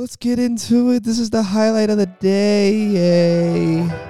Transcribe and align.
Let's 0.00 0.16
get 0.16 0.38
into 0.38 0.92
it. 0.92 1.02
This 1.04 1.18
is 1.18 1.28
the 1.28 1.42
highlight 1.42 1.90
of 1.90 1.98
the 1.98 2.06
day. 2.06 2.72
Yay. 2.72 4.09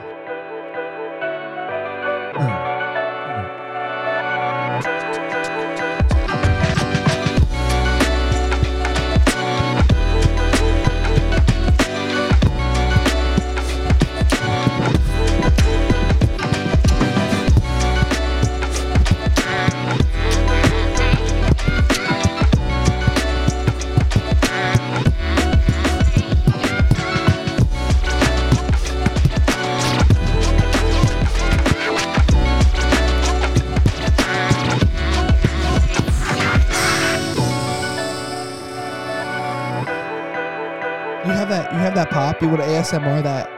ASMR 42.91 43.23
that. 43.23 43.49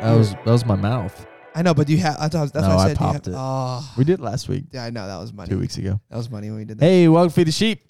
That 0.00 0.12
was 0.14 0.32
that 0.34 0.46
was 0.46 0.64
my 0.66 0.76
mouth. 0.76 1.26
I 1.54 1.62
know, 1.62 1.72
but 1.74 1.86
do 1.86 1.94
you 1.94 1.98
have? 2.00 2.16
I 2.20 2.28
thought 2.28 2.52
that's 2.52 2.66
No, 2.66 2.76
what 2.76 2.78
I 2.80 2.84
I 2.84 2.88
said. 2.88 2.98
do 2.98 3.04
you 3.04 3.10
popped 3.12 3.24
have, 3.26 3.34
it. 3.34 3.38
Oh, 3.38 3.94
We 3.96 4.04
did 4.04 4.20
last 4.20 4.48
week, 4.48 4.64
yeah, 4.72 4.84
I 4.84 4.90
know 4.90 5.06
that 5.06 5.16
was 5.18 5.32
money. 5.32 5.48
two 5.48 5.58
weeks 5.58 5.78
ago. 5.78 6.00
That 6.10 6.16
was 6.16 6.30
money 6.30 6.48
when 6.50 6.58
we 6.58 6.64
did 6.64 6.78
that. 6.78 6.84
Hey, 6.84 7.08
welcome 7.08 7.30
to 7.30 7.34
Feed 7.34 7.46
the 7.48 7.52
Sheep. 7.52 7.82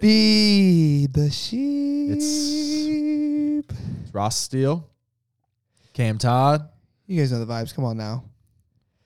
Feed 0.00 1.12
the 1.12 1.30
sheep. 1.30 2.10
It's 3.70 4.12
Ross 4.12 4.36
Steele, 4.36 4.88
Cam 5.92 6.18
Todd. 6.18 6.68
You 7.06 7.20
guys 7.20 7.30
know 7.30 7.44
the 7.44 7.52
vibes. 7.52 7.74
Come 7.74 7.84
on 7.84 7.96
now. 7.98 8.24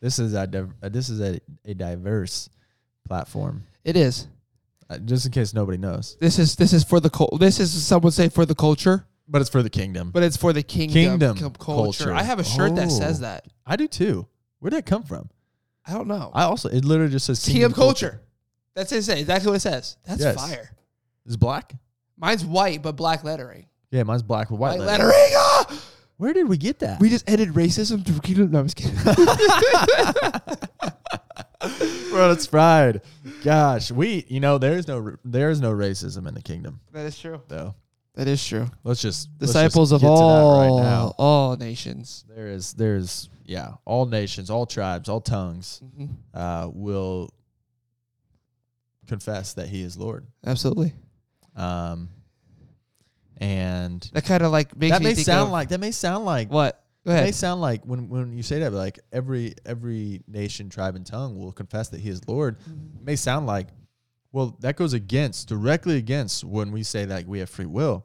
This 0.01 0.19
is 0.19 0.33
a 0.35 0.47
div- 0.47 0.73
uh, 0.83 0.89
this 0.89 1.09
is 1.11 1.21
a, 1.21 1.39
a 1.65 1.75
diverse 1.75 2.49
platform. 3.07 3.65
It 3.85 3.97
is. 3.97 4.29
Uh, 4.89 4.99
just 4.99 5.27
in 5.27 5.33
case 5.33 5.53
nobody 5.53 5.77
knows, 5.79 6.17
This 6.21 6.39
is 6.39 6.55
this 6.55 6.73
is 6.73 6.85
for 6.85 7.01
the 7.01 7.11
cul- 7.11 7.37
this 7.41 7.59
is 7.59 7.73
some 7.85 8.01
would 8.03 8.13
say 8.15 8.29
for 8.29 8.47
the 8.47 8.55
culture, 8.55 9.05
but 9.29 9.41
it's 9.41 9.51
for 9.51 9.63
the 9.63 9.71
kingdom. 9.71 10.11
but 10.13 10.23
it's 10.23 10.37
for 10.37 10.53
the 10.53 10.63
kingdom, 10.63 11.19
Kingdom 11.19 11.35
cum- 11.37 11.53
culture. 11.53 12.13
I 12.15 12.23
have 12.23 12.39
a 12.39 12.45
shirt 12.45 12.77
that 12.77 12.91
says 12.91 13.19
Oh. 13.19 13.23
that. 13.23 13.47
I 13.67 13.77
do 13.77 13.89
too. 13.89 14.27
Where 14.61 14.71
did 14.71 14.79
that 14.79 14.87
come 14.87 15.03
from? 15.03 15.29
I 15.87 15.93
don't 15.95 16.09
know. 16.09 16.31
I 16.35 16.45
also 16.45 16.69
it 16.69 16.85
literally 16.85 17.13
just 17.13 17.27
says 17.27 17.45
kingdom 17.45 17.73
culture. 17.73 18.21
That's 18.75 18.93
it. 18.93 19.03
Say 19.03 19.21
exactly 19.21 19.51
what 19.51 19.57
it 19.57 19.61
says. 19.61 19.97
That's 20.07 20.21
Yes. 20.21 20.37
fire. 20.37 20.71
Is 21.27 21.37
black? 21.37 21.73
Mine's 22.19 22.45
white 22.45 22.83
but 22.83 22.97
black 22.97 23.25
lettering. 23.25 23.67
Yeah, 23.91 24.03
mine's 24.03 24.23
black 24.23 24.51
with 24.51 24.59
white, 24.61 24.79
White 24.79 24.87
lettering. 24.87 25.09
lettering. 25.11 25.33
Ah! 25.37 25.83
Where 26.19 26.33
did 26.33 26.49
we 26.49 26.57
get 26.57 26.79
that? 26.81 26.99
We 27.01 27.09
just 27.11 27.29
ended 27.31 27.51
racism 27.51 28.05
through 28.05 28.21
kingdom. 28.21 28.51
No, 28.51 28.61
I'm 28.61 28.67
just 28.69 28.77
kidding. 28.77 28.97
Bro, 32.11 32.33
it's 32.33 32.47
fried. 32.47 33.03
Gosh, 33.45 33.91
we 33.91 34.25
you 34.29 34.41
know 34.41 34.59
there's 34.59 34.89
no 34.89 35.17
there 35.25 35.51
is 35.51 35.61
no 35.61 35.73
racism 35.73 36.27
in 36.27 36.35
the 36.35 36.43
kingdom 36.43 36.81
that 36.93 37.05
is 37.07 37.19
true. 37.19 37.41
though. 37.49 37.75
That 38.17 38.29
is 38.29 38.45
true. 38.45 38.67
Let's 38.83 39.01
just 39.01 39.29
let's 39.41 39.53
just 39.53 39.65
Disciples 39.65 39.93
of 39.93 40.01
get 40.01 40.09
to 40.09 40.15
that 40.15 40.21
all 40.21 40.61
right 40.79 40.83
now. 40.83 41.15
all 41.19 41.57
nations. 41.57 42.25
There 42.35 42.49
is 42.49 42.73
there's 42.73 43.29
yeah 43.45 43.75
all 43.85 44.07
nations, 44.07 44.51
all 44.51 44.67
tribes, 44.67 45.09
all 45.09 45.21
tongues 45.21 45.81
Mhm. 45.99 46.09
uh, 46.35 46.71
will 46.73 47.31
confess 49.07 49.53
that 49.55 49.69
He 49.69 49.83
is 49.83 49.97
Lord. 49.97 50.27
Absolutely. 50.45 50.95
Um, 51.55 52.09
and 53.39 54.09
That 54.15 54.25
kind 54.25 54.43
of 54.43 54.51
like 54.51 54.75
makes 54.77 54.93
that 54.93 55.01
me 55.03 55.09
may 55.11 55.15
think 55.15 55.27
sound 55.27 55.53
like 55.53 55.69
that 55.69 55.81
may 55.81 55.91
sound 55.91 56.25
like 56.25 56.51
what? 56.51 56.83
It 57.05 57.11
may 57.11 57.33
sound 57.33 57.61
like 57.61 57.85
when 57.85 58.09
when 58.09 58.33
you 58.37 58.43
say 58.43 58.61
that 58.61 58.73
like 58.73 58.99
every 59.13 59.55
every 59.65 60.23
nation, 60.27 60.69
tribe, 60.71 60.97
and 60.97 61.07
tongue 61.07 61.39
will 61.39 61.53
confess 61.53 61.89
that 61.91 62.01
He 62.01 62.09
is 62.09 62.27
Lord. 62.27 62.57
It 62.67 63.05
may 63.05 63.15
sound 63.15 63.47
like, 63.47 63.69
well, 64.33 64.57
that 64.61 64.77
goes 64.77 64.93
against 64.93 65.49
directly 65.49 65.97
against 65.97 66.45
when 66.45 66.73
we 66.73 66.83
say 66.83 67.05
that 67.07 67.27
we 67.27 67.39
have 67.39 67.49
free 67.51 67.67
will. 67.67 68.05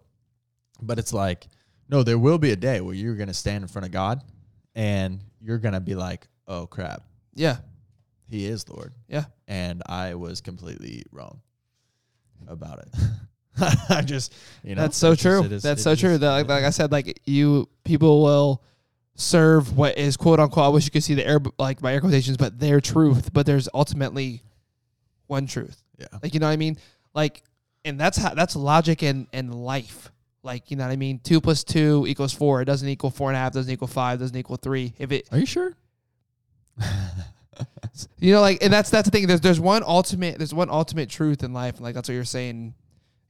But 0.81 0.97
it's 0.99 1.13
like, 1.13 1.47
no, 1.89 2.03
there 2.03 2.17
will 2.17 2.37
be 2.37 2.51
a 2.51 2.55
day 2.55 2.81
where 2.81 2.95
you're 2.95 3.15
gonna 3.15 3.33
stand 3.33 3.63
in 3.63 3.67
front 3.67 3.85
of 3.85 3.91
God, 3.91 4.21
and 4.75 5.19
you're 5.41 5.57
gonna 5.59 5.81
be 5.81 5.95
like, 5.95 6.27
oh 6.47 6.67
crap, 6.67 7.03
Yeah. 7.35 7.57
He 8.29 8.45
is 8.45 8.67
Lord, 8.69 8.93
Yeah. 9.09 9.25
and 9.47 9.83
I 9.87 10.15
was 10.15 10.39
completely 10.39 11.03
wrong 11.11 11.41
about 12.47 12.79
it. 12.79 12.87
I 13.89 14.01
just, 14.01 14.33
you 14.63 14.73
know, 14.75 14.83
That's 14.83 14.95
so 14.95 15.11
it 15.11 15.19
just- 15.19 15.21
true. 15.49 15.57
That's 15.59 15.83
so 15.83 15.95
true. 15.95 16.17
That, 16.17 16.29
like, 16.31 16.47
like 16.47 16.63
I 16.63 16.69
said, 16.69 16.91
like 16.93 17.19
you 17.25 17.67
people 17.83 18.23
will 18.23 18.63
serve 19.15 19.75
what 19.75 19.97
is 19.97 20.15
quote 20.15 20.39
unquote. 20.39 20.63
I 20.65 20.69
wish 20.69 20.85
you 20.85 20.91
could 20.91 21.03
see 21.03 21.13
the 21.13 21.27
air 21.27 21.41
like 21.59 21.81
my 21.81 21.93
air 21.93 21.99
quotations, 21.99 22.37
but 22.37 22.57
their 22.57 22.79
truth. 22.79 23.33
But 23.33 23.45
there's 23.45 23.67
ultimately 23.73 24.41
one 25.27 25.45
truth. 25.45 25.83
Yeah, 26.01 26.19
Like 26.21 26.33
you 26.33 26.39
know 26.39 26.47
what 26.47 26.53
I 26.53 26.57
mean? 26.57 26.77
Like, 27.13 27.41
and 27.85 27.99
that's 27.99 28.17
how 28.17 28.33
that's 28.33 28.55
logic 28.55 29.01
and 29.03 29.27
and 29.33 29.53
life. 29.53 30.11
Like 30.43 30.71
you 30.71 30.77
know 30.77 30.85
what 30.85 30.91
I 30.91 30.95
mean? 30.95 31.19
Two 31.19 31.39
plus 31.41 31.63
two 31.63 32.05
equals 32.07 32.33
four. 32.33 32.61
It 32.61 32.65
doesn't 32.65 32.87
equal 32.87 33.09
four 33.11 33.29
and 33.29 33.37
a 33.37 33.39
half. 33.39 33.53
Doesn't 33.53 33.71
equal 33.71 33.87
five. 33.87 34.19
Doesn't 34.19 34.35
equal 34.35 34.57
three. 34.57 34.93
If 34.97 35.11
it 35.11 35.27
Are 35.31 35.37
you 35.37 35.45
sure? 35.45 35.75
you 38.19 38.31
know 38.33 38.41
like 38.41 38.63
and 38.63 38.71
that's 38.73 38.89
that's 38.89 39.05
the 39.07 39.11
thing. 39.11 39.27
There's 39.27 39.41
there's 39.41 39.59
one 39.59 39.83
ultimate 39.85 40.37
there's 40.37 40.53
one 40.53 40.69
ultimate 40.69 41.09
truth 41.09 41.43
in 41.43 41.53
life. 41.53 41.75
And 41.75 41.83
like 41.83 41.95
that's 41.95 42.09
what 42.09 42.15
you're 42.15 42.25
saying. 42.25 42.73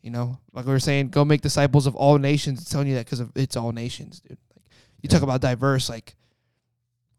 You 0.01 0.09
know, 0.09 0.39
like 0.53 0.65
we 0.65 0.71
were 0.71 0.79
saying, 0.79 1.09
go 1.09 1.23
make 1.23 1.41
disciples 1.41 1.85
of 1.85 1.95
all 1.95 2.17
nations. 2.17 2.61
It's 2.61 2.71
telling 2.71 2.87
you 2.87 2.95
that 2.95 3.05
because 3.05 3.23
it's 3.35 3.55
all 3.55 3.71
nations, 3.71 4.19
dude. 4.19 4.37
Like 4.55 4.65
you 5.03 5.09
talk 5.09 5.21
about 5.21 5.41
diverse, 5.41 5.89
like 5.89 6.15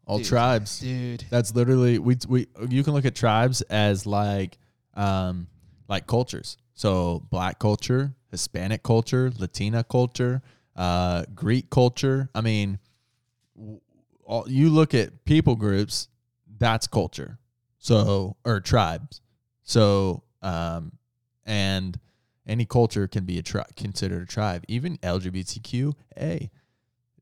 All 0.05 0.17
Dude. 0.17 0.27
tribes. 0.27 0.79
dude. 0.79 1.23
That's 1.29 1.55
literally 1.55 1.97
we 1.99 2.17
we 2.27 2.47
you 2.67 2.83
can 2.83 2.93
look 2.93 3.05
at 3.05 3.15
tribes 3.15 3.61
as 3.63 4.05
like 4.05 4.57
um 4.95 5.47
like 5.87 6.07
cultures. 6.07 6.57
So 6.73 7.25
black 7.29 7.59
culture, 7.59 8.13
Hispanic 8.31 8.83
culture, 8.83 9.31
Latina 9.37 9.83
culture, 9.83 10.41
uh 10.75 11.23
Greek 11.35 11.69
culture. 11.69 12.29
I 12.33 12.41
mean 12.41 12.79
all, 14.25 14.45
you 14.49 14.69
look 14.69 14.93
at 14.93 15.25
people 15.25 15.55
groups, 15.55 16.07
that's 16.57 16.87
culture. 16.87 17.37
So 17.77 18.37
or 18.45 18.59
tribes. 18.59 19.21
So 19.63 20.23
um 20.41 20.93
and 21.45 21.99
any 22.45 22.65
culture 22.65 23.07
can 23.07 23.25
be 23.25 23.39
a 23.39 23.43
tri- 23.43 23.65
considered 23.75 24.23
a 24.23 24.25
tribe. 24.25 24.63
Even 24.67 24.97
LGBTQA 24.97 26.49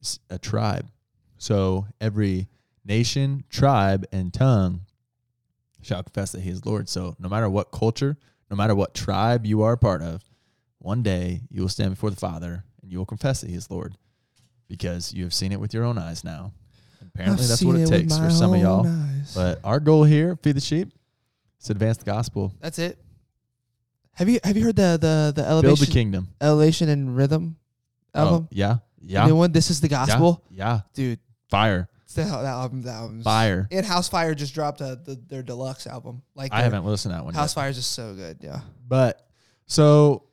is 0.01 0.19
a 0.29 0.39
tribe. 0.39 0.89
So 1.37 1.87
every 1.99 2.47
nation, 2.85 3.43
tribe, 3.49 4.05
and 4.11 4.33
tongue 4.33 4.81
shall 5.81 6.03
confess 6.03 6.31
that 6.33 6.41
he 6.41 6.49
is 6.49 6.65
Lord. 6.65 6.89
So 6.89 7.15
no 7.19 7.29
matter 7.29 7.49
what 7.49 7.71
culture, 7.71 8.17
no 8.49 8.55
matter 8.57 8.75
what 8.75 8.93
tribe 8.93 9.45
you 9.45 9.61
are 9.61 9.73
a 9.73 9.77
part 9.77 10.01
of, 10.01 10.23
one 10.79 11.03
day 11.03 11.41
you 11.49 11.61
will 11.61 11.69
stand 11.69 11.91
before 11.91 12.09
the 12.09 12.15
Father 12.15 12.63
and 12.81 12.91
you 12.91 12.97
will 12.97 13.05
confess 13.05 13.41
that 13.41 13.49
he 13.49 13.55
is 13.55 13.69
Lord 13.69 13.95
because 14.67 15.13
you 15.13 15.23
have 15.23 15.33
seen 15.33 15.51
it 15.51 15.59
with 15.59 15.73
your 15.73 15.83
own 15.83 15.97
eyes 15.97 16.23
now. 16.23 16.53
Apparently 17.13 17.43
I've 17.43 17.49
that's 17.49 17.63
what 17.63 17.75
seen 17.75 17.83
it 17.83 17.87
takes 17.89 18.17
for 18.17 18.29
some 18.29 18.53
of 18.53 18.59
y'all. 18.61 18.87
eyes. 18.87 19.33
But 19.35 19.59
our 19.63 19.79
goal 19.79 20.03
here, 20.03 20.37
feed 20.41 20.55
the 20.55 20.61
sheep, 20.61 20.89
is 21.59 21.65
to 21.67 21.73
advance 21.73 21.97
the 21.97 22.05
gospel, 22.05 22.53
that's 22.59 22.79
it. 22.79 22.97
Have 24.13 24.29
you 24.29 24.39
have 24.43 24.55
you 24.57 24.63
heard 24.65 24.75
the 24.75 24.97
the 24.99 25.33
the 25.35 25.47
elevation 25.47 25.67
build 25.75 25.79
the 25.79 25.91
kingdom. 25.91 26.27
elevation 26.41 26.89
and 26.89 27.15
rhythm 27.15 27.55
oh, 28.13 28.19
album? 28.19 28.43
Oh, 28.43 28.47
yeah, 28.51 28.77
The 29.01 29.07
yeah, 29.07 29.25
new 29.25 29.35
one. 29.35 29.51
This 29.51 29.69
is 29.69 29.81
the 29.81 29.87
yeah, 29.87 30.05
gospel, 30.05 30.43
yeah. 30.49 30.81
dude. 30.93 31.19
Fire, 31.49 31.89
The, 32.13 32.23
that 32.23 32.45
album. 32.45 32.81
That 32.83 32.95
album's 32.95 33.23
fire. 33.23 33.67
And 33.72 33.85
House 33.85 34.09
Fire 34.09 34.35
just 34.35 34.53
dropped 34.53 34.81
a, 34.81 34.99
the, 35.03 35.19
their 35.27 35.44
deluxe 35.44 35.88
album. 35.88 36.22
Like 36.35 36.53
I 36.53 36.57
their- 36.57 36.63
haven't 36.66 36.85
listened 36.85 37.13
to 37.13 37.17
that 37.17 37.25
one. 37.25 37.33
Yet. 37.33 37.39
House 37.39 37.51
yet. 37.51 37.61
Fire 37.61 37.69
is 37.69 37.75
just 37.77 37.91
so 37.94 38.13
good. 38.13 38.38
Yeah. 38.41 38.61
But 38.88 39.25
so, 39.66 40.23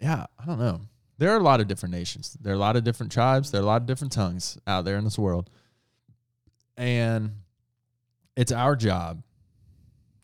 yeah, 0.00 0.26
I 0.38 0.44
don't 0.46 0.58
know. 0.58 0.80
There 1.18 1.30
are 1.30 1.36
a 1.36 1.42
lot 1.42 1.60
of 1.60 1.68
different 1.68 1.94
nations. 1.94 2.36
There 2.40 2.52
are 2.52 2.56
a 2.56 2.58
lot 2.58 2.76
of 2.76 2.84
different 2.84 3.12
tribes. 3.12 3.50
There 3.50 3.60
are 3.60 3.64
a 3.64 3.66
lot 3.66 3.80
of 3.80 3.86
different 3.86 4.12
tongues 4.12 4.58
out 4.66 4.84
there 4.84 4.96
in 4.96 5.04
this 5.04 5.18
world. 5.18 5.48
And 6.76 7.32
it's 8.36 8.50
our 8.52 8.74
job 8.74 9.22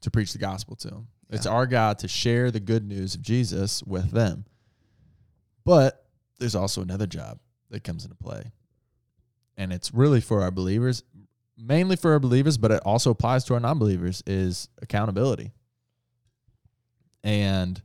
to 0.00 0.10
preach 0.10 0.32
the 0.32 0.38
gospel 0.38 0.75
to 0.76 0.88
them. 0.88 1.06
It's 1.32 1.46
our 1.46 1.64
God 1.66 2.00
to 2.00 2.08
share 2.08 2.50
the 2.50 2.58
good 2.58 2.84
news 2.84 3.14
of 3.14 3.22
Jesus 3.22 3.84
with 3.84 4.10
them. 4.10 4.44
But 5.64 6.04
there's 6.40 6.56
also 6.56 6.82
another 6.82 7.06
job 7.06 7.38
that 7.70 7.84
comes 7.84 8.02
into 8.04 8.16
play. 8.16 8.42
And 9.60 9.74
it's 9.74 9.92
really 9.92 10.22
for 10.22 10.40
our 10.40 10.50
believers, 10.50 11.04
mainly 11.58 11.94
for 11.94 12.12
our 12.12 12.18
believers, 12.18 12.56
but 12.56 12.70
it 12.70 12.80
also 12.82 13.10
applies 13.10 13.44
to 13.44 13.54
our 13.54 13.60
non 13.60 13.78
believers, 13.78 14.22
is 14.26 14.70
accountability. 14.80 15.52
And 17.22 17.80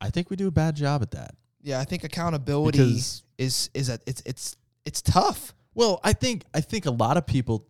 I 0.00 0.10
think 0.10 0.30
we 0.30 0.36
do 0.36 0.46
a 0.46 0.52
bad 0.52 0.76
job 0.76 1.02
at 1.02 1.10
that. 1.10 1.34
Yeah, 1.60 1.80
I 1.80 1.84
think 1.84 2.04
accountability 2.04 2.78
Because 2.78 3.24
is 3.36 3.68
is 3.74 3.88
a 3.88 3.98
it's 4.06 4.22
it's 4.24 4.56
it's 4.84 5.02
tough. 5.02 5.54
well, 5.74 5.98
I 6.04 6.12
think 6.12 6.44
I 6.54 6.60
think 6.60 6.86
a 6.86 6.92
lot 6.92 7.16
of 7.16 7.26
people 7.26 7.66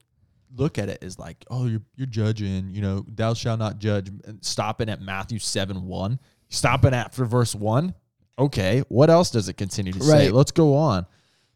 look 0.54 0.76
at 0.76 0.90
it 0.90 1.02
as 1.02 1.18
like, 1.18 1.42
oh, 1.50 1.66
you're 1.66 1.80
you're 1.96 2.06
judging, 2.06 2.68
you 2.74 2.82
know, 2.82 3.06
thou 3.08 3.32
shalt 3.32 3.58
not 3.58 3.78
judge, 3.78 4.08
and 4.08 4.44
stopping 4.44 4.90
at 4.90 5.00
Matthew 5.00 5.38
seven 5.38 5.86
one, 5.86 6.20
stopping 6.50 6.92
at 6.92 7.14
for 7.14 7.24
verse 7.24 7.54
one. 7.54 7.94
okay, 8.38 8.82
what 8.88 9.08
else 9.08 9.30
does 9.30 9.48
it 9.48 9.54
continue 9.56 9.94
to 9.94 10.02
say? 10.02 10.28
Let's 10.30 10.50
go 10.52 10.76
on. 10.76 11.06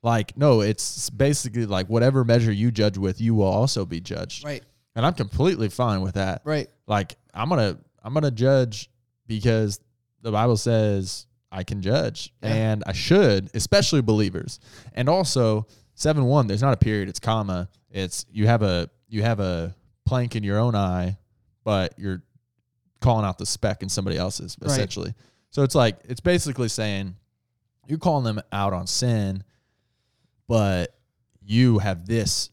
Like, 0.02 0.36
no, 0.36 0.60
it's 0.62 1.10
basically 1.10 1.66
like 1.66 1.86
whatever 1.88 2.24
measure 2.24 2.50
you 2.52 2.70
judge 2.70 2.98
with, 2.98 3.20
you 3.20 3.34
will 3.34 3.44
also 3.46 3.84
be 3.86 4.00
judged. 4.00 4.44
Right. 4.44 4.62
And 4.96 5.06
I'm 5.06 5.14
completely 5.14 5.68
fine 5.68 6.00
with 6.02 6.14
that. 6.14 6.42
Right. 6.44 6.68
Like, 6.86 7.16
I'm 7.32 7.48
gonna 7.48 7.78
I'm 8.02 8.12
gonna 8.14 8.30
judge 8.30 8.90
because 9.26 9.80
the 10.20 10.32
Bible 10.32 10.56
says 10.56 11.26
I 11.50 11.62
can 11.64 11.82
judge 11.82 12.32
Yeah. 12.42 12.52
and 12.54 12.84
I 12.86 12.92
should, 12.92 13.50
especially 13.54 14.02
believers. 14.02 14.58
And 14.94 15.08
also 15.08 15.66
seven 15.94 16.24
one, 16.24 16.46
there's 16.46 16.62
not 16.62 16.74
a 16.74 16.76
period, 16.78 17.08
it's 17.08 17.20
comma. 17.20 17.68
It's 17.90 18.26
you 18.30 18.46
have 18.48 18.62
a 18.62 18.90
you 19.08 19.22
have 19.22 19.38
a 19.40 19.74
plank 20.04 20.34
in 20.34 20.42
your 20.42 20.58
own 20.58 20.74
eye, 20.74 21.16
but 21.64 21.94
you're 21.96 22.22
calling 23.00 23.24
out 23.24 23.38
the 23.38 23.46
speck 23.46 23.82
in 23.82 23.88
somebody 23.88 24.16
else's, 24.16 24.56
Right. 24.60 24.70
essentially. 24.70 25.14
So 25.50 25.62
it's 25.62 25.74
like 25.74 25.98
it's 26.04 26.20
basically 26.20 26.68
saying 26.68 27.14
you're 27.86 27.98
calling 27.98 28.24
them 28.24 28.40
out 28.52 28.72
on 28.72 28.86
sin, 28.86 29.44
but 30.52 30.94
you 31.42 31.78
have 31.78 32.06
this 32.06 32.50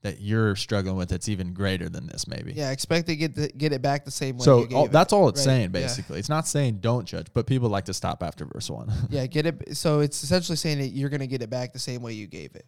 that 0.00 0.22
you're 0.22 0.56
struggling 0.56 0.96
with 0.96 1.10
that's 1.10 1.28
even 1.28 1.52
greater 1.52 1.86
than 1.90 2.06
this, 2.06 2.26
maybe. 2.26 2.54
Yeah. 2.54 2.70
Expect 2.70 3.08
to 3.08 3.14
get 3.14 3.34
the, 3.36 3.48
get 3.48 3.74
it 3.74 3.82
back 3.82 4.06
the 4.06 4.10
same 4.10 4.38
way. 4.38 4.44
So 4.44 4.60
you 4.60 4.66
gave 4.68 4.76
all, 4.78 4.84
it. 4.86 4.92
that's 4.92 5.12
all 5.12 5.28
it's 5.28 5.40
Right. 5.40 5.44
saying, 5.44 5.62
Yeah. 5.64 5.68
basically. 5.82 6.18
It's 6.18 6.30
not 6.30 6.48
saying 6.48 6.78
don't 6.78 7.04
judge, 7.06 7.26
but 7.34 7.46
people 7.46 7.68
like 7.68 7.84
to 7.84 7.92
stop 7.94 8.22
after 8.22 8.46
verse 8.46 8.70
one. 8.70 8.90
Yeah, 9.10 9.26
get 9.26 9.44
it. 9.44 9.76
So 9.76 10.00
it's 10.00 10.24
essentially 10.24 10.56
saying 10.56 10.78
that 10.78 10.88
you're 10.88 11.10
going 11.10 11.20
to 11.20 11.26
get 11.26 11.42
it 11.42 11.50
back 11.50 11.74
the 11.74 11.78
same 11.78 12.00
way 12.00 12.14
you 12.14 12.26
gave 12.26 12.54
it. 12.54 12.64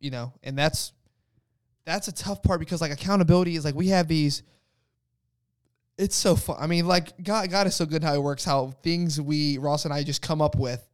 You 0.00 0.10
know, 0.10 0.32
and 0.42 0.56
that's 0.58 0.92
that's 1.84 2.08
a 2.08 2.12
tough 2.12 2.42
part 2.42 2.60
because 2.60 2.80
like 2.80 2.92
accountability 2.92 3.54
is 3.56 3.64
like 3.66 3.74
we 3.74 3.88
have 3.88 4.08
these. 4.08 4.42
It's 5.98 6.16
so 6.16 6.34
fun. 6.34 6.56
I 6.58 6.66
mean, 6.66 6.86
like 6.88 7.22
God, 7.22 7.50
God 7.50 7.66
is 7.66 7.74
so 7.76 7.84
good 7.84 8.02
how 8.02 8.14
it 8.14 8.22
works. 8.22 8.42
How 8.44 8.72
things 8.82 9.20
we 9.20 9.58
Ross 9.58 9.84
and 9.84 9.92
I 9.92 10.02
just 10.02 10.22
come 10.22 10.40
up 10.40 10.56
with. 10.56 10.87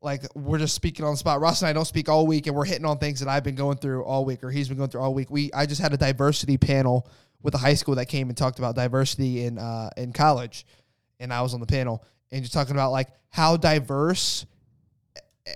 Like 0.00 0.22
we're 0.34 0.58
just 0.58 0.74
speaking 0.74 1.04
on 1.04 1.12
the 1.12 1.16
spot. 1.16 1.40
Ross 1.40 1.62
and 1.62 1.68
I 1.68 1.72
don't 1.72 1.84
speak 1.84 2.08
all 2.08 2.26
week, 2.26 2.46
and 2.46 2.54
we're 2.54 2.64
hitting 2.64 2.84
on 2.84 2.98
things 2.98 3.20
that 3.20 3.28
I've 3.28 3.42
been 3.42 3.56
going 3.56 3.78
through 3.78 4.04
all 4.04 4.24
week, 4.24 4.44
or 4.44 4.50
he's 4.50 4.68
been 4.68 4.76
going 4.76 4.90
through 4.90 5.00
all 5.00 5.14
week. 5.14 5.30
We 5.30 5.52
I 5.52 5.66
just 5.66 5.80
had 5.80 5.92
a 5.92 5.96
diversity 5.96 6.56
panel 6.56 7.08
with 7.42 7.54
a 7.54 7.58
high 7.58 7.74
school 7.74 7.96
that 7.96 8.06
came 8.06 8.28
and 8.28 8.36
talked 8.36 8.58
about 8.58 8.76
diversity 8.76 9.44
in 9.44 9.58
uh, 9.58 9.90
in 9.96 10.12
college, 10.12 10.66
and 11.18 11.32
I 11.32 11.42
was 11.42 11.54
on 11.54 11.60
the 11.60 11.66
panel 11.66 12.04
and 12.30 12.42
just 12.42 12.52
talking 12.52 12.74
about 12.74 12.92
like 12.92 13.08
how 13.30 13.56
diverse 13.56 14.46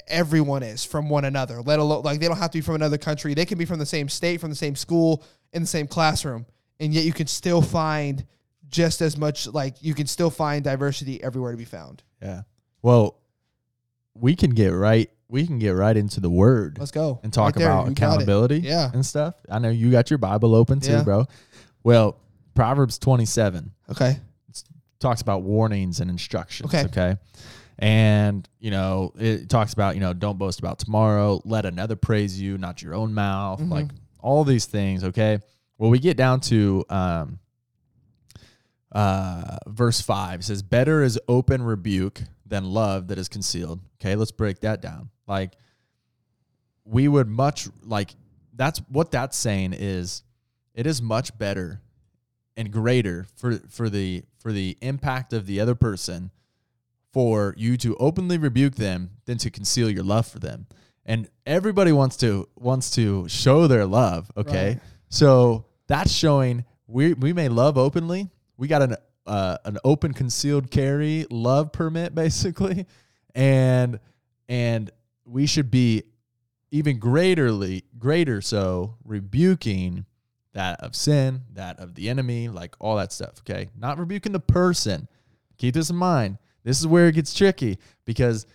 everyone 0.08 0.62
is 0.62 0.84
from 0.84 1.08
one 1.08 1.24
another. 1.24 1.62
Let 1.62 1.78
alone 1.78 2.02
like 2.02 2.20
they 2.20 2.28
don't 2.28 2.38
have 2.38 2.50
to 2.50 2.58
be 2.58 2.62
from 2.62 2.76
another 2.76 2.98
country. 2.98 3.34
They 3.34 3.46
can 3.46 3.58
be 3.58 3.64
from 3.64 3.78
the 3.78 3.86
same 3.86 4.08
state, 4.08 4.40
from 4.40 4.50
the 4.50 4.56
same 4.56 4.74
school, 4.74 5.24
in 5.52 5.62
the 5.62 5.68
same 5.68 5.86
classroom, 5.86 6.46
and 6.80 6.92
yet 6.92 7.04
you 7.04 7.12
can 7.12 7.26
still 7.26 7.62
find 7.62 8.26
just 8.68 9.02
as 9.02 9.16
much 9.16 9.46
like 9.46 9.76
you 9.82 9.94
can 9.94 10.06
still 10.06 10.30
find 10.30 10.64
diversity 10.64 11.22
everywhere 11.22 11.52
to 11.52 11.58
be 11.58 11.64
found. 11.64 12.02
yeah. 12.20 12.42
Well, 12.80 13.21
we 14.14 14.34
can 14.36 14.50
get 14.50 14.68
right. 14.68 15.10
We 15.28 15.46
can 15.46 15.58
get 15.58 15.70
right 15.70 15.96
into 15.96 16.20
the 16.20 16.28
word 16.28 16.76
Let's 16.78 16.90
go 16.90 17.18
and 17.22 17.32
talk 17.32 17.56
Right 17.56 17.64
about 17.64 17.78
You 17.78 17.84
got 17.84 17.88
it. 17.88 17.92
accountability 17.92 18.58
Yeah. 18.60 18.90
and 18.92 19.04
stuff. 19.04 19.34
I 19.50 19.58
know 19.58 19.70
you 19.70 19.90
got 19.90 20.10
your 20.10 20.18
Bible 20.18 20.54
open 20.54 20.80
too, 20.80 20.92
Yeah. 20.92 21.02
bro. 21.04 21.24
Well, 21.82 22.16
Proverbs 22.54 22.98
27 22.98 23.72
Okay. 23.90 24.18
talks 25.00 25.22
about 25.22 25.42
warnings 25.42 26.00
and 26.00 26.10
instructions. 26.10 26.72
Okay. 26.72 26.84
Okay. 26.84 27.16
And, 27.78 28.46
you 28.60 28.70
know, 28.70 29.12
it 29.18 29.48
talks 29.48 29.72
about, 29.72 29.94
you 29.94 30.00
know, 30.02 30.12
don't 30.12 30.38
boast 30.38 30.58
about 30.60 30.78
tomorrow. 30.78 31.40
Let 31.46 31.64
another 31.64 31.96
praise 31.96 32.38
you, 32.40 32.58
not 32.58 32.82
your 32.82 32.94
own 32.94 33.14
mouth. 33.14 33.60
Mhm. 33.60 33.70
Like 33.70 33.88
all 34.20 34.44
these 34.44 34.66
things. 34.66 35.02
Okay. 35.02 35.38
Well, 35.78 35.90
we 35.90 35.98
get 35.98 36.16
down 36.18 36.40
to 36.42 36.84
um, 36.90 37.38
uh, 38.92 39.56
verse 39.66 40.00
five. 40.00 40.40
It 40.40 40.44
says, 40.44 40.62
Better 40.62 41.02
is 41.02 41.18
open 41.26 41.62
rebuke 41.62 42.22
than 42.52 42.64
love 42.64 43.08
that 43.08 43.18
is 43.18 43.28
concealed. 43.28 43.80
Okay. 44.00 44.14
Let's 44.14 44.30
break 44.30 44.60
that 44.60 44.80
down. 44.80 45.08
Like, 45.26 45.52
we 46.84 47.08
would 47.08 47.28
much 47.28 47.68
like 47.84 48.14
that's 48.54 48.80
what 48.88 49.10
that's 49.10 49.36
saying 49.36 49.72
is 49.72 50.22
it 50.74 50.86
is 50.86 51.00
much 51.00 51.36
better 51.38 51.80
and 52.56 52.70
greater 52.70 53.26
for 53.36 53.58
for 53.68 53.88
the 53.88 54.24
for 54.38 54.52
the 54.52 54.76
impact 54.82 55.32
of 55.32 55.46
the 55.46 55.60
other 55.60 55.74
person 55.74 56.30
for 57.12 57.54
you 57.56 57.76
to 57.76 57.96
openly 57.96 58.36
rebuke 58.36 58.74
them 58.74 59.10
than 59.26 59.38
to 59.38 59.50
conceal 59.50 59.88
your 59.88 60.02
love 60.02 60.26
for 60.26 60.38
them 60.40 60.66
and 61.06 61.28
everybody 61.46 61.92
wants 61.92 62.16
to 62.16 62.48
wants 62.56 62.90
to 62.90 63.28
show 63.28 63.66
their 63.68 63.86
love 63.86 64.30
okay 64.36 64.68
Right. 64.70 64.80
so 65.08 65.64
that's 65.86 66.12
showing 66.12 66.64
we 66.88 67.14
we 67.14 67.32
may 67.32 67.48
love 67.48 67.78
openly 67.78 68.28
we 68.56 68.66
got 68.66 68.82
an 68.82 68.96
uh, 69.26 69.58
an 69.64 69.78
open 69.84 70.12
concealed 70.12 70.70
carry 70.70 71.26
love 71.30 71.72
permit 71.72 72.14
basically 72.14 72.86
and 73.34 74.00
and 74.48 74.90
we 75.24 75.46
should 75.46 75.70
be 75.70 76.02
even 76.70 76.98
greaterly 76.98 77.84
greater 77.98 78.40
so 78.40 78.96
rebuking 79.04 80.06
that 80.52 80.80
of 80.80 80.94
sin, 80.94 81.42
that 81.54 81.78
of 81.78 81.94
the 81.94 82.08
enemy, 82.08 82.48
like 82.48 82.74
all 82.78 82.96
that 82.96 83.12
stuff. 83.12 83.40
Okay. 83.40 83.68
Not 83.78 83.98
rebuking 83.98 84.32
the 84.32 84.40
person. 84.40 85.08
Keep 85.58 85.74
this 85.74 85.90
in 85.90 85.96
mind. 85.96 86.38
This 86.64 86.80
is 86.80 86.86
where 86.86 87.08
it 87.08 87.14
gets 87.14 87.34
tricky 87.34 87.78
because 88.04 88.46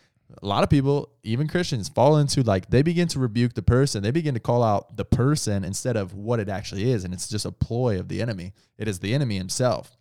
a 0.42 0.46
lot 0.46 0.64
of 0.64 0.70
people, 0.70 1.10
even 1.24 1.48
Christians, 1.48 1.90
fall 1.90 2.18
into 2.18 2.44
like 2.44 2.70
they 2.70 2.82
begin 2.82 3.08
to 3.10 3.20
rebuke 3.20 3.54
the 3.54 3.62
person. 3.62 4.04
They 4.04 4.12
begin 4.12 4.34
to 4.34 4.40
call 4.40 4.64
out 4.64 4.96
the 4.96 5.06
person 5.06 5.64
instead 5.64 5.98
of 5.98 6.14
what 6.14 6.40
it 6.40 6.50
actually 6.50 6.92
is. 6.92 7.04
And 7.04 7.14
it's 7.14 7.28
just 7.28 7.46
a 7.46 7.52
ploy 7.52 8.00
of 8.00 8.08
the 8.08 8.22
enemy. 8.22 8.54
It 8.78 8.88
is 8.88 9.00
the 9.00 9.14
enemy 9.14 9.38
himself 9.38 9.97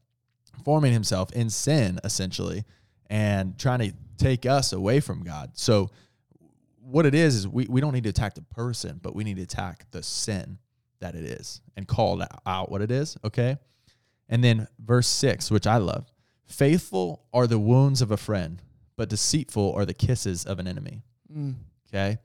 forming 0.64 0.92
himself 0.92 1.32
in 1.32 1.50
sin, 1.50 1.98
essentially, 2.04 2.64
and 3.08 3.58
trying 3.58 3.78
to 3.80 3.92
take 4.16 4.46
us 4.46 4.72
away 4.72 5.00
from 5.00 5.22
God. 5.22 5.50
So, 5.54 5.90
what 6.80 7.04
it 7.04 7.14
is 7.14 7.34
is 7.34 7.48
we, 7.48 7.66
we 7.68 7.80
don't 7.80 7.92
need 7.92 8.04
to 8.04 8.10
attack 8.10 8.34
the 8.34 8.42
person, 8.42 9.00
but 9.02 9.14
we 9.14 9.24
need 9.24 9.36
to 9.36 9.42
attack 9.42 9.86
the 9.90 10.02
sin 10.02 10.58
that 11.00 11.14
it 11.14 11.24
is 11.24 11.60
and 11.76 11.86
call 11.86 12.22
out 12.46 12.70
what 12.70 12.80
it 12.80 12.90
is. 12.90 13.16
Okay. 13.24 13.56
And 14.28 14.42
then 14.42 14.68
verse 14.78 15.08
six, 15.08 15.50
which 15.50 15.66
I 15.66 15.78
love 15.78 16.06
faithful 16.46 17.24
are 17.32 17.46
the 17.46 17.58
wounds 17.58 18.00
of 18.00 18.10
a 18.10 18.16
friend, 18.16 18.62
but 18.96 19.08
deceitful 19.08 19.72
are 19.74 19.84
the 19.84 19.94
kisses 19.94 20.44
of 20.44 20.58
an 20.58 20.66
enemy. 20.66 21.02
Mm. 21.32 21.54
Okay. 21.88 22.18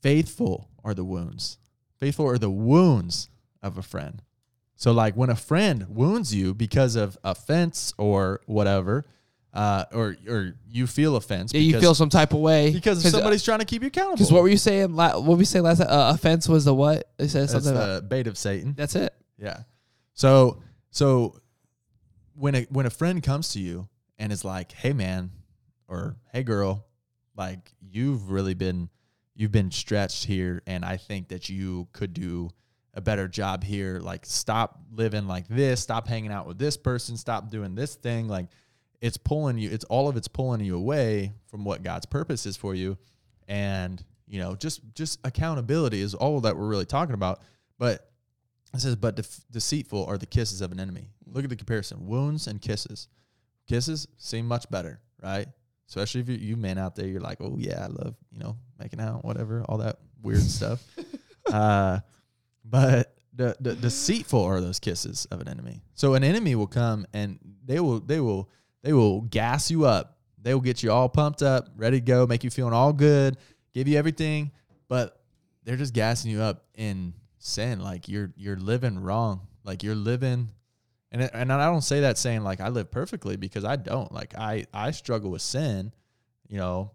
Faithful 0.00 0.68
are 0.84 0.94
the 0.94 1.04
wounds. 1.04 1.58
Faithful 1.98 2.26
are 2.26 2.38
the 2.38 2.50
wounds 2.50 3.28
of 3.62 3.76
a 3.76 3.82
friend. 3.82 4.22
So, 4.80 4.92
like 4.92 5.14
when 5.16 5.28
a 5.28 5.34
friend 5.34 5.86
wounds 5.88 6.32
you 6.32 6.54
because 6.54 6.94
of 6.94 7.18
offense 7.24 7.92
or 7.98 8.40
whatever, 8.46 9.04
uh, 9.52 9.84
or 9.92 10.16
or 10.28 10.54
you 10.68 10.86
feel 10.86 11.16
offense, 11.16 11.52
Yeah, 11.52 11.60
you 11.60 11.68
because, 11.72 11.82
feel 11.82 11.94
some 11.96 12.10
type 12.10 12.32
of 12.32 12.38
way 12.38 12.70
because 12.72 13.02
somebody's 13.10 13.42
trying 13.42 13.58
to 13.58 13.64
keep 13.64 13.82
you 13.82 13.88
accountable. 13.88 14.14
Because 14.16 14.30
what 14.30 14.42
were 14.42 14.48
you 14.48 14.56
saying? 14.56 14.94
la- 14.94 15.18
What 15.18 15.36
we 15.36 15.44
say 15.44 15.60
last? 15.60 15.80
Uh, 15.80 16.12
offense 16.14 16.48
was 16.48 16.64
the 16.64 16.72
what? 16.74 17.10
They 17.16 17.26
said 17.26 17.42
That's 17.42 17.52
something. 17.52 17.72
about, 17.72 17.94
the 17.96 18.02
bait 18.02 18.28
of 18.28 18.38
Satan. 18.38 18.74
that's 18.76 18.94
it. 18.94 19.12
Yeah. 19.36 19.62
So 20.14 20.62
so 20.90 21.40
when 22.34 22.54
a 22.54 22.62
when 22.70 22.86
a 22.86 22.90
friend 22.90 23.20
comes 23.20 23.52
to 23.54 23.58
you 23.60 23.88
and 24.16 24.32
is 24.32 24.44
like, 24.44 24.70
"Hey 24.70 24.92
man," 24.92 25.32
or 25.88 26.14
"Hey 26.32 26.44
girl," 26.44 26.86
like 27.36 27.74
you've 27.80 28.30
really 28.30 28.54
been 28.54 28.90
you've 29.34 29.50
been 29.52 29.72
stretched 29.72 30.24
here 30.26 30.62
and 30.68 30.84
I 30.84 30.98
think 30.98 31.28
that 31.28 31.48
you 31.48 31.88
could 31.92 32.14
do 32.14 32.50
a 32.98 33.00
better 33.00 33.28
job 33.28 33.64
here. 33.64 33.98
Like 34.00 34.26
stop 34.26 34.80
living 34.92 35.26
like 35.26 35.48
this, 35.48 35.80
stop 35.80 36.06
hanging 36.06 36.32
out 36.32 36.46
with 36.46 36.58
this 36.58 36.76
person, 36.76 37.16
stop 37.16 37.50
doing 37.50 37.74
this 37.74 37.94
thing 37.94 38.28
like 38.28 38.48
it's 39.00 39.16
pulling 39.16 39.58
you 39.58 39.70
it's 39.70 39.84
all 39.84 40.08
of 40.08 40.16
it's 40.16 40.26
pulling 40.26 40.60
you 40.60 40.76
away 40.76 41.32
from 41.46 41.64
what 41.64 41.84
God's 41.84 42.04
purpose 42.04 42.46
is 42.46 42.56
for 42.56 42.74
you 42.74 42.98
and 43.46 44.04
you 44.26 44.40
know 44.40 44.56
just 44.56 44.80
just 44.92 45.20
accountability 45.22 46.00
is 46.00 46.14
all 46.14 46.40
that 46.40 46.56
we're 46.56 46.66
really 46.66 46.84
talking 46.84 47.14
about 47.14 47.40
but 47.78 48.08
it 48.74 48.80
says, 48.80 48.96
but 48.96 49.16
def- 49.16 49.44
deceitful 49.50 50.04
are 50.06 50.18
the 50.18 50.26
kisses 50.26 50.60
of 50.60 50.72
an 50.72 50.80
enemy. 50.80 51.08
Look 51.26 51.44
at 51.44 51.50
the 51.50 51.56
comparison 51.56 52.06
wounds 52.06 52.46
and 52.46 52.60
kisses. 52.60 53.08
Kisses 53.66 54.06
seem 54.18 54.46
much 54.46 54.70
better, 54.70 55.00
right? 55.22 55.46
Especially 55.88 56.20
if 56.20 56.28
you, 56.28 56.36
you 56.36 56.56
men 56.56 56.76
out 56.76 56.94
there, 56.94 57.06
you're 57.06 57.20
like, 57.20 57.40
oh, 57.40 57.56
yeah, 57.58 57.84
I 57.84 57.86
love, 57.86 58.14
you 58.30 58.38
know, 58.38 58.56
making 58.78 59.00
out, 59.00 59.24
whatever, 59.24 59.64
all 59.68 59.78
that 59.78 59.98
weird 60.22 60.42
stuff. 60.42 60.84
Uh, 61.46 61.98
but 62.68 63.14
the, 63.34 63.56
the 63.60 63.74
deceitful 63.74 64.42
are 64.42 64.60
those 64.60 64.80
kisses 64.80 65.26
of 65.30 65.40
an 65.40 65.48
enemy. 65.48 65.82
So 65.94 66.14
an 66.14 66.24
enemy 66.24 66.54
will 66.54 66.66
come 66.66 67.06
and 67.12 67.38
they 67.64 67.80
will, 67.80 68.00
they 68.00 68.20
will, 68.20 68.50
they 68.82 68.92
will 68.92 69.22
gas 69.22 69.70
you 69.70 69.84
up. 69.84 70.18
They 70.40 70.54
will 70.54 70.60
get 70.60 70.82
you 70.82 70.92
all 70.92 71.08
pumped 71.08 71.42
up, 71.42 71.68
ready 71.76 71.98
to 71.98 72.04
go, 72.04 72.26
make 72.26 72.44
you 72.44 72.50
feeling 72.50 72.72
all 72.72 72.92
good, 72.92 73.36
give 73.74 73.88
you 73.88 73.98
everything, 73.98 74.52
but 74.88 75.20
they're 75.64 75.76
just 75.76 75.92
gassing 75.92 76.30
you 76.30 76.40
up 76.40 76.64
in 76.74 77.12
sin. 77.38 77.80
Like 77.80 78.08
you're 78.08 78.32
you're 78.36 78.56
living 78.56 78.98
wrong. 78.98 79.46
Like 79.64 79.82
you're 79.82 79.94
living, 79.94 80.48
and 81.12 81.22
and 81.34 81.52
I 81.52 81.66
don't 81.66 81.82
say 81.82 82.00
that 82.00 82.16
saying 82.16 82.42
like 82.42 82.60
I 82.60 82.68
live 82.68 82.90
perfectly 82.90 83.36
because 83.36 83.64
I 83.64 83.76
don't. 83.76 84.10
Like 84.12 84.34
I 84.36 84.66
I 84.72 84.92
struggle 84.92 85.30
with 85.30 85.42
sin. 85.42 85.92
You 86.48 86.56
know, 86.56 86.92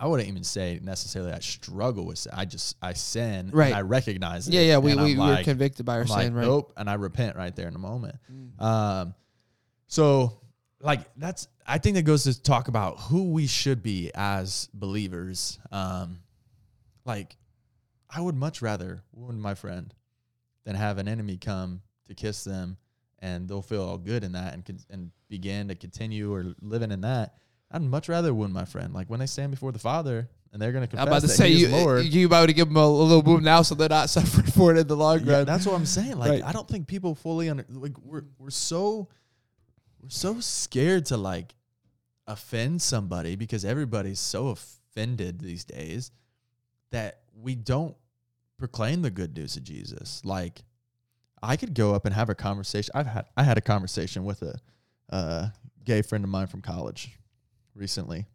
I 0.00 0.06
wouldn't 0.06 0.30
even 0.30 0.44
say 0.44 0.80
necessarily 0.82 1.30
I 1.30 1.40
struggle 1.40 2.06
with 2.06 2.18
sin. 2.18 2.32
I 2.34 2.46
just 2.46 2.76
I 2.80 2.94
sin. 2.94 3.50
Right. 3.52 3.66
And 3.66 3.74
I 3.74 3.82
recognize 3.82 4.48
it. 4.48 4.54
Yeah, 4.54 4.62
yeah. 4.62 4.78
We 4.78 4.94
we, 4.94 5.12
I'm 5.12 5.18
were 5.18 5.42
convicted 5.44 5.84
by 5.84 5.96
our 5.96 6.00
I'm 6.00 6.06
sin, 6.06 6.16
like, 6.16 6.34
right? 6.34 6.46
nope, 6.46 6.72
and 6.78 6.88
I 6.88 6.94
repent 6.94 7.36
right 7.36 7.54
there 7.54 7.68
in 7.68 7.74
a 7.74 7.78
moment. 7.78 8.16
Mm. 8.32 8.64
Um, 8.64 9.14
so 9.86 10.40
like 10.80 11.00
that's 11.16 11.48
I 11.66 11.76
think 11.76 11.96
that 11.96 12.02
goes 12.02 12.24
to 12.24 12.42
talk 12.42 12.68
about 12.68 12.98
who 12.98 13.30
we 13.30 13.46
should 13.46 13.82
be 13.82 14.10
as 14.14 14.70
believers. 14.72 15.58
Um, 15.70 16.20
like 17.04 17.36
I 18.08 18.22
would 18.22 18.34
much 18.34 18.62
rather 18.62 19.02
wound 19.12 19.40
my 19.42 19.54
friend 19.54 19.92
than 20.64 20.76
have 20.76 20.96
an 20.96 21.08
enemy 21.08 21.36
come 21.36 21.82
to 22.08 22.14
kiss 22.14 22.42
them 22.42 22.78
and 23.18 23.48
they'll 23.48 23.62
feel 23.62 23.82
all 23.82 23.98
good 23.98 24.24
in 24.24 24.32
that 24.32 24.54
and 24.54 24.84
and 24.88 25.10
begin 25.28 25.68
to 25.68 25.74
continue 25.74 26.32
or 26.32 26.54
living 26.62 26.90
in 26.90 27.02
that. 27.02 27.34
I'd 27.70 27.82
much 27.82 28.08
rather 28.08 28.34
wound 28.34 28.52
my 28.52 28.64
friend. 28.64 28.92
Like 28.92 29.08
when 29.08 29.20
they 29.20 29.26
stand 29.26 29.50
before 29.52 29.70
the 29.72 29.78
Father 29.78 30.28
and 30.52 30.60
they're 30.60 30.72
going 30.72 30.82
to 30.82 30.88
confess 30.88 31.02
I'm 31.02 31.08
about 31.08 31.20
to 31.22 31.26
that 31.28 31.32
say 31.34 31.50
He 31.52 31.60
you 31.60 31.66
is 31.66 31.72
Lord. 31.72 32.04
you 32.04 32.26
about 32.26 32.46
to 32.46 32.52
give 32.52 32.66
them 32.68 32.76
a, 32.76 32.80
a 32.80 32.88
little 32.88 33.22
boom 33.22 33.44
now, 33.44 33.62
so 33.62 33.74
they're 33.76 33.88
not 33.88 34.10
suffering 34.16 34.46
for 34.50 34.74
it 34.74 34.78
in 34.78 34.86
the 34.88 34.96
long 34.96 35.20
Yeah, 35.24 35.32
run. 35.38 35.44
that's 35.46 35.66
what 35.66 35.74
I'm 35.76 35.86
saying. 35.86 36.18
Like 36.18 36.30
Right. 36.30 36.44
I 36.44 36.52
don't 36.52 36.66
think 36.68 36.86
people 36.88 37.14
fully 37.14 37.48
under 37.48 37.64
like 37.70 37.96
we're 38.02 38.24
we're 38.38 38.50
so 38.50 39.08
we're 40.02 40.08
so 40.08 40.40
scared 40.40 41.06
to 41.06 41.16
like 41.16 41.54
offend 42.26 42.80
somebody 42.82 43.36
because 43.36 43.64
everybody's 43.64 44.20
so 44.20 44.48
offended 44.48 45.40
these 45.40 45.64
days 45.64 46.10
that 46.90 47.20
we 47.40 47.54
don't 47.54 47.94
proclaim 48.58 49.02
the 49.02 49.10
good 49.10 49.36
news 49.36 49.56
of 49.56 49.62
Jesus. 49.64 50.24
Like 50.24 50.62
I 51.42 51.56
could 51.56 51.74
go 51.74 51.94
up 51.94 52.04
and 52.04 52.14
have 52.14 52.28
a 52.28 52.34
conversation. 52.34 52.90
I've 52.94 53.06
had 53.06 53.26
I 53.36 53.44
had 53.44 53.58
a 53.58 53.62
conversation 53.62 54.24
with 54.24 54.42
a 54.42 54.58
uh, 55.10 55.48
gay 55.84 56.02
friend 56.02 56.24
of 56.24 56.30
mine 56.30 56.46
from 56.48 56.60
college 56.62 57.16
recently, 57.74 58.26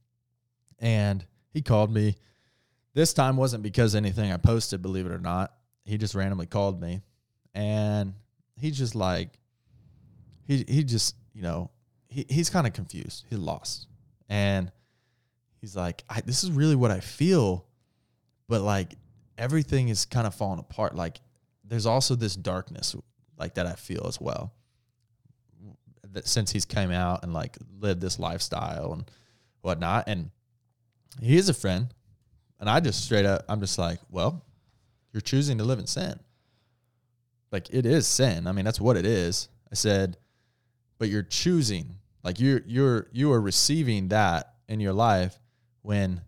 and 0.79 1.25
he 1.51 1.61
called 1.61 1.91
me. 1.91 2.15
This 2.93 3.13
time 3.13 3.37
wasn't 3.37 3.63
because 3.63 3.95
anything 3.95 4.31
I 4.31 4.37
posted, 4.37 4.81
believe 4.81 5.05
it 5.05 5.11
or 5.11 5.19
not. 5.19 5.53
He 5.83 5.97
just 5.97 6.15
randomly 6.15 6.45
called 6.45 6.81
me, 6.81 7.01
and 7.53 8.13
he's 8.55 8.77
just 8.77 8.95
like, 8.95 9.29
he 10.45 10.63
he 10.67 10.83
just 10.83 11.15
you 11.33 11.41
know 11.41 11.69
he 12.07 12.25
he's 12.29 12.49
kind 12.49 12.65
of 12.65 12.73
confused. 12.73 13.25
He's 13.29 13.39
lost, 13.39 13.87
and 14.29 14.71
he's 15.61 15.75
like, 15.75 16.03
this 16.25 16.43
is 16.43 16.51
really 16.51 16.75
what 16.75 16.91
I 16.91 16.99
feel, 16.99 17.65
but 18.47 18.61
like 18.61 18.95
everything 19.37 19.89
is 19.89 20.05
kind 20.05 20.27
of 20.27 20.33
falling 20.33 20.59
apart. 20.59 20.95
Like 20.95 21.19
there's 21.63 21.85
also 21.85 22.15
this 22.15 22.35
darkness 22.35 22.95
like 23.37 23.55
that 23.55 23.65
I 23.65 23.73
feel 23.73 24.05
as 24.07 24.19
well. 24.19 24.53
That 26.11 26.27
since 26.27 26.51
he's 26.51 26.65
came 26.65 26.91
out 26.91 27.23
and 27.23 27.33
like 27.33 27.57
lived 27.79 28.01
this 28.01 28.19
lifestyle 28.19 28.93
and 28.93 29.11
whatnot, 29.65 30.05
and 30.07 30.29
he 31.21 31.35
is 31.37 31.49
a 31.49 31.53
friend, 31.53 31.87
and 32.59 32.69
I 32.69 32.79
just 32.79 33.03
straight 33.03 33.25
up, 33.25 33.43
I'm 33.49 33.59
just 33.59 33.77
like, 33.77 33.99
well, 34.09 34.45
you're 35.11 35.21
choosing 35.21 35.57
to 35.57 35.63
live 35.63 35.79
in 35.79 35.87
sin. 35.87 36.19
Like 37.51 37.69
it 37.73 37.85
is 37.85 38.05
sin. 38.07 38.47
I 38.47 38.51
mean, 38.51 38.65
that's 38.65 38.81
what 38.81 38.97
it 38.97 39.05
is. 39.05 39.49
I 39.71 39.75
said, 39.75 40.17
but 40.99 41.09
you're 41.09 41.23
choosing, 41.23 41.95
like 42.23 42.39
you're 42.39 42.61
you're 42.65 43.07
you 43.11 43.31
are 43.31 43.41
receiving 43.41 44.09
that 44.09 44.53
in 44.67 44.79
your 44.79 44.93
life 44.93 45.39
when 45.81 46.21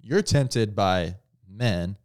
you're 0.00 0.22
tempted 0.22 0.74
by 0.76 1.16
men, 1.48 1.96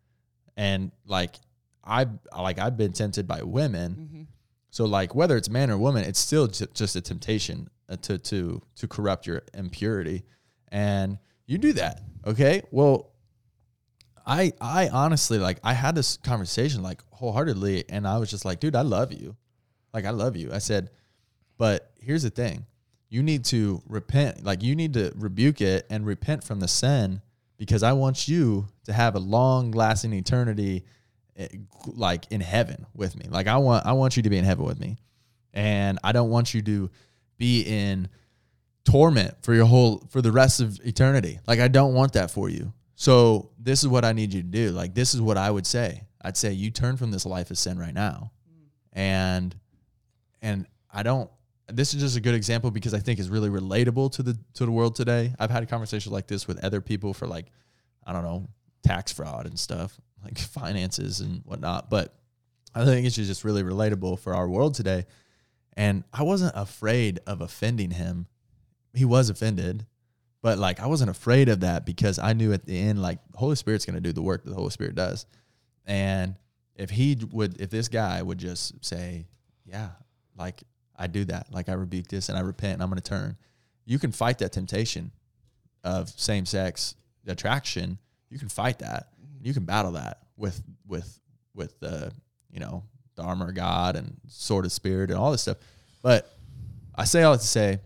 and 0.58 0.91
like 1.05 1.36
I 1.84 2.08
like 2.38 2.60
I've 2.60 2.77
been 2.77 2.94
tempted 2.94 3.27
by 3.27 3.44
women. 3.44 4.10
Mhm. 4.12 4.27
So 4.72 4.86
like 4.86 5.13
whether 5.15 5.38
it's 5.38 5.50
man 5.50 5.70
or 5.70 5.77
woman, 5.77 6.03
it's 6.03 6.20
still 6.20 6.48
ju- 6.48 6.67
just 6.74 6.96
a 6.96 7.01
temptation 7.01 7.70
uh, 7.88 7.98
to 7.98 8.17
to 8.17 8.62
to 8.77 8.88
corrupt 8.88 9.27
your 9.27 9.44
impurity, 9.53 10.24
and 10.75 11.17
you 11.48 11.58
do 11.58 11.72
that. 11.74 12.01
Okay, 12.27 12.62
well, 12.70 13.12
I 14.27 14.51
I 14.60 14.89
honestly 14.89 15.39
like 15.39 15.60
I 15.63 15.74
had 15.74 15.96
this 15.96 16.17
conversation 16.17 16.84
like 16.84 17.01
wholeheartedly, 17.12 17.86
and 17.88 18.05
I 18.05 18.17
was 18.17 18.29
just 18.29 18.44
like, 18.44 18.60
dude, 18.60 18.75
I 18.75 18.82
love 18.82 19.13
you, 19.13 19.38
like 19.94 20.03
I 20.03 20.10
love 20.10 20.36
you. 20.36 20.51
I 20.51 20.58
said, 20.58 20.89
but 21.58 21.94
here's 22.01 22.24
the 22.24 22.29
thing, 22.29 22.65
you 23.08 23.24
need 23.24 23.46
to 23.46 23.82
repent, 23.88 24.44
like 24.44 24.63
you 24.63 24.75
need 24.75 24.94
to 24.96 25.13
rebuke 25.15 25.62
it 25.62 25.86
and 25.89 26.05
repent 26.05 26.44
from 26.44 26.60
the 26.60 26.67
sin 26.67 27.22
because 27.58 27.82
I 27.82 27.94
want 27.94 28.27
you 28.27 28.67
to 28.84 28.91
have 28.91 29.15
a 29.15 29.20
long 29.20 29.72
lasting 29.72 30.12
eternity 30.12 30.84
eh, 31.38 31.48
like 31.86 32.25
in 32.32 32.41
heaven 32.41 32.86
with 32.94 33.15
me. 33.15 33.27
Like 33.29 33.48
I 33.48 33.58
want 33.58 33.86
I 33.86 33.94
want 33.94 34.17
you 34.17 34.24
to 34.24 34.29
be 34.29 34.38
in 34.38 34.44
heaven 34.44 34.65
with 34.65 34.82
me. 34.82 34.98
And 35.53 36.00
I 36.03 36.12
don't 36.12 36.29
want 36.29 36.53
you 36.53 36.62
to 36.63 36.89
be 37.38 37.62
in 37.62 38.10
torment 38.86 39.36
for 39.42 39.54
your 39.54 39.65
whole 39.65 40.08
for 40.10 40.22
the 40.22 40.32
rest 40.32 40.62
of 40.62 40.80
eternity. 40.86 41.39
Like 41.48 41.60
I 41.60 41.68
don't 41.68 41.94
want 41.94 42.13
that 42.13 42.32
for 42.32 42.50
you. 42.50 42.74
So 42.96 43.51
this 43.60 43.82
is 43.82 43.89
what 43.89 44.06
I 44.06 44.13
need 44.13 44.34
you 44.34 44.42
to 44.42 44.48
do. 44.48 44.72
Like 44.72 44.94
this 44.94 45.13
is 45.13 45.22
what 45.22 45.38
I 45.38 45.51
would 45.51 45.68
say. 45.68 46.04
I'd 46.22 46.38
say 46.38 46.54
you 46.54 46.72
turn 46.72 46.98
from 46.98 47.12
this 47.12 47.25
life 47.25 47.51
of 47.51 47.58
sin 47.58 47.77
right 47.77 47.94
now. 47.94 48.32
And 48.94 49.56
and 50.42 50.65
I 50.92 51.04
don't 51.04 51.30
this 51.68 51.94
is 51.94 52.01
just 52.01 52.15
a 52.15 52.22
good 52.22 52.36
example 52.36 52.70
because 52.70 52.94
I 52.94 53.00
think 53.00 53.20
is 53.20 53.30
really 53.30 53.50
relatable 53.50 54.12
to 54.13 54.24
the 54.24 54.38
to 54.54 54.65
the 54.65 54.72
world 54.72 54.96
today. 54.96 55.34
I've 55.39 55.51
had 55.51 55.68
conversations 55.68 56.13
like 56.13 56.27
this 56.27 56.48
with 56.48 56.63
other 56.63 56.80
people 56.80 57.13
for 57.13 57.27
like 57.27 57.48
I 58.06 58.13
don't 58.13 58.24
know 58.24 58.48
tax 58.84 59.12
fraud 59.12 59.48
and 59.48 59.60
stuff 59.60 60.00
like 60.24 60.38
finances 60.39 61.22
and 61.22 61.42
whatnot. 61.46 61.89
But 61.89 62.13
I 62.74 62.86
think 62.86 63.06
it's 63.08 63.15
just 63.15 63.44
really 63.44 63.63
relatable 63.63 64.20
for 64.20 64.36
our 64.36 64.48
world 64.48 64.75
today. 64.75 65.06
And 65.77 66.04
I 66.13 66.24
wasn't 66.24 66.54
afraid 66.56 67.20
of 67.27 67.42
offending 67.42 67.92
him. 67.92 68.27
He 68.95 69.05
was 69.05 69.29
offended, 69.29 69.85
but 70.41 70.57
like 70.57 70.79
I 70.79 70.87
wasn't 70.87 71.09
afraid 71.09 71.49
of 71.49 71.61
that 71.61 71.85
because 71.85 72.17
I 72.19 72.33
knew 72.33 72.53
at 72.53 72.65
the 72.65 72.79
end, 72.79 73.01
like 73.01 73.19
Holy 73.33 73.55
Spirit's 73.55 73.85
going 73.85 73.95
to 73.95 74.01
do 74.01 74.13
the 74.13 74.21
work 74.21 74.43
that 74.43 74.49
the 74.49 74.55
Holy 74.55 74.69
Spirit 74.69 74.95
does. 74.95 75.25
And 75.85 76.35
if 76.75 76.89
he 76.89 77.17
would, 77.31 77.59
if 77.61 77.69
this 77.69 77.87
guy 77.87 78.21
would 78.21 78.37
just 78.37 78.83
say, 78.83 79.27
yeah, 79.65 79.89
like 80.37 80.63
I 80.95 81.07
do 81.07 81.25
that, 81.25 81.47
like 81.51 81.69
I 81.69 81.73
rebuke 81.73 82.07
this 82.07 82.29
and 82.29 82.37
I 82.37 82.41
repent 82.41 82.73
and 82.73 82.83
I'm 82.83 82.89
going 82.89 83.01
to 83.01 83.09
turn, 83.09 83.37
you 83.85 83.99
can 83.99 84.11
fight 84.11 84.39
that 84.39 84.51
temptation 84.51 85.11
of 85.83 86.09
same 86.09 86.45
sex 86.45 86.95
attraction. 87.27 87.97
You 88.29 88.39
can 88.39 88.49
fight 88.49 88.79
that. 88.79 89.09
You 89.41 89.53
can 89.53 89.65
battle 89.65 89.93
that 89.93 90.19
with, 90.37 90.61
with, 90.87 91.19
with 91.53 91.79
the, 91.79 92.11
you 92.51 92.59
know, 92.59 92.83
the 93.15 93.23
armor 93.23 93.49
of 93.49 93.55
God 93.55 93.95
and 93.95 94.17
sword 94.27 94.65
of 94.65 94.71
spirit 94.71 95.09
and 95.11 95.19
all 95.19 95.31
this 95.31 95.43
stuff. 95.43 95.57
But 96.01 96.31
I 96.95 97.05
say 97.05 97.23
all 97.23 97.33
that 97.33 97.41
to 97.41 97.47
say, 97.47 97.79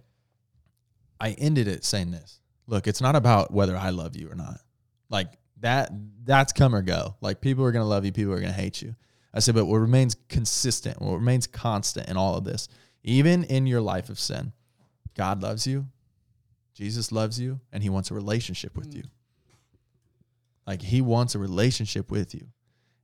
I 1.20 1.32
ended 1.32 1.68
it 1.68 1.84
saying 1.84 2.12
this. 2.12 2.40
Look, 2.68 2.88
it's 2.88 3.02
not 3.02 3.16
about 3.16 3.52
whether 3.52 3.76
I 3.76 3.90
love 3.90 4.16
you 4.16 4.30
or 4.32 4.36
not. 4.36 4.60
Like 5.10 5.34
that, 5.60 5.92
that's 6.24 6.54
come 6.54 6.76
or 6.76 6.82
go. 6.82 7.16
Like 7.22 7.42
people 7.42 7.64
are 7.66 7.72
going 7.72 7.84
to 7.84 7.90
love 7.90 8.06
you, 8.06 8.12
people 8.12 8.34
are 8.34 8.40
going 8.40 8.54
to 8.54 8.60
hate 8.60 8.82
you. 8.82 8.96
I 9.34 9.40
said, 9.40 9.56
but 9.56 9.66
what 9.66 9.78
remains 9.78 10.16
consistent, 10.28 11.02
what 11.02 11.16
remains 11.16 11.48
constant 11.48 12.10
in 12.10 12.18
all 12.18 12.38
of 12.38 12.44
this, 12.44 12.68
even 13.04 13.44
in 13.44 13.68
your 13.68 13.82
life 13.82 14.10
of 14.10 14.20
sin, 14.20 14.54
God 15.16 15.42
loves 15.42 15.68
you, 15.68 15.88
Jesus 16.74 17.12
loves 17.12 17.40
you, 17.40 17.60
and 17.72 17.84
He 17.84 17.90
wants 17.90 18.10
a 18.10 18.14
relationship 18.14 18.78
with 18.78 18.92
mm. 18.92 18.98
you. 18.98 19.04
Like 20.66 20.82
He 20.82 21.02
wants 21.02 21.36
a 21.36 21.40
relationship 21.40 22.10
with 22.10 22.34
you, 22.34 22.48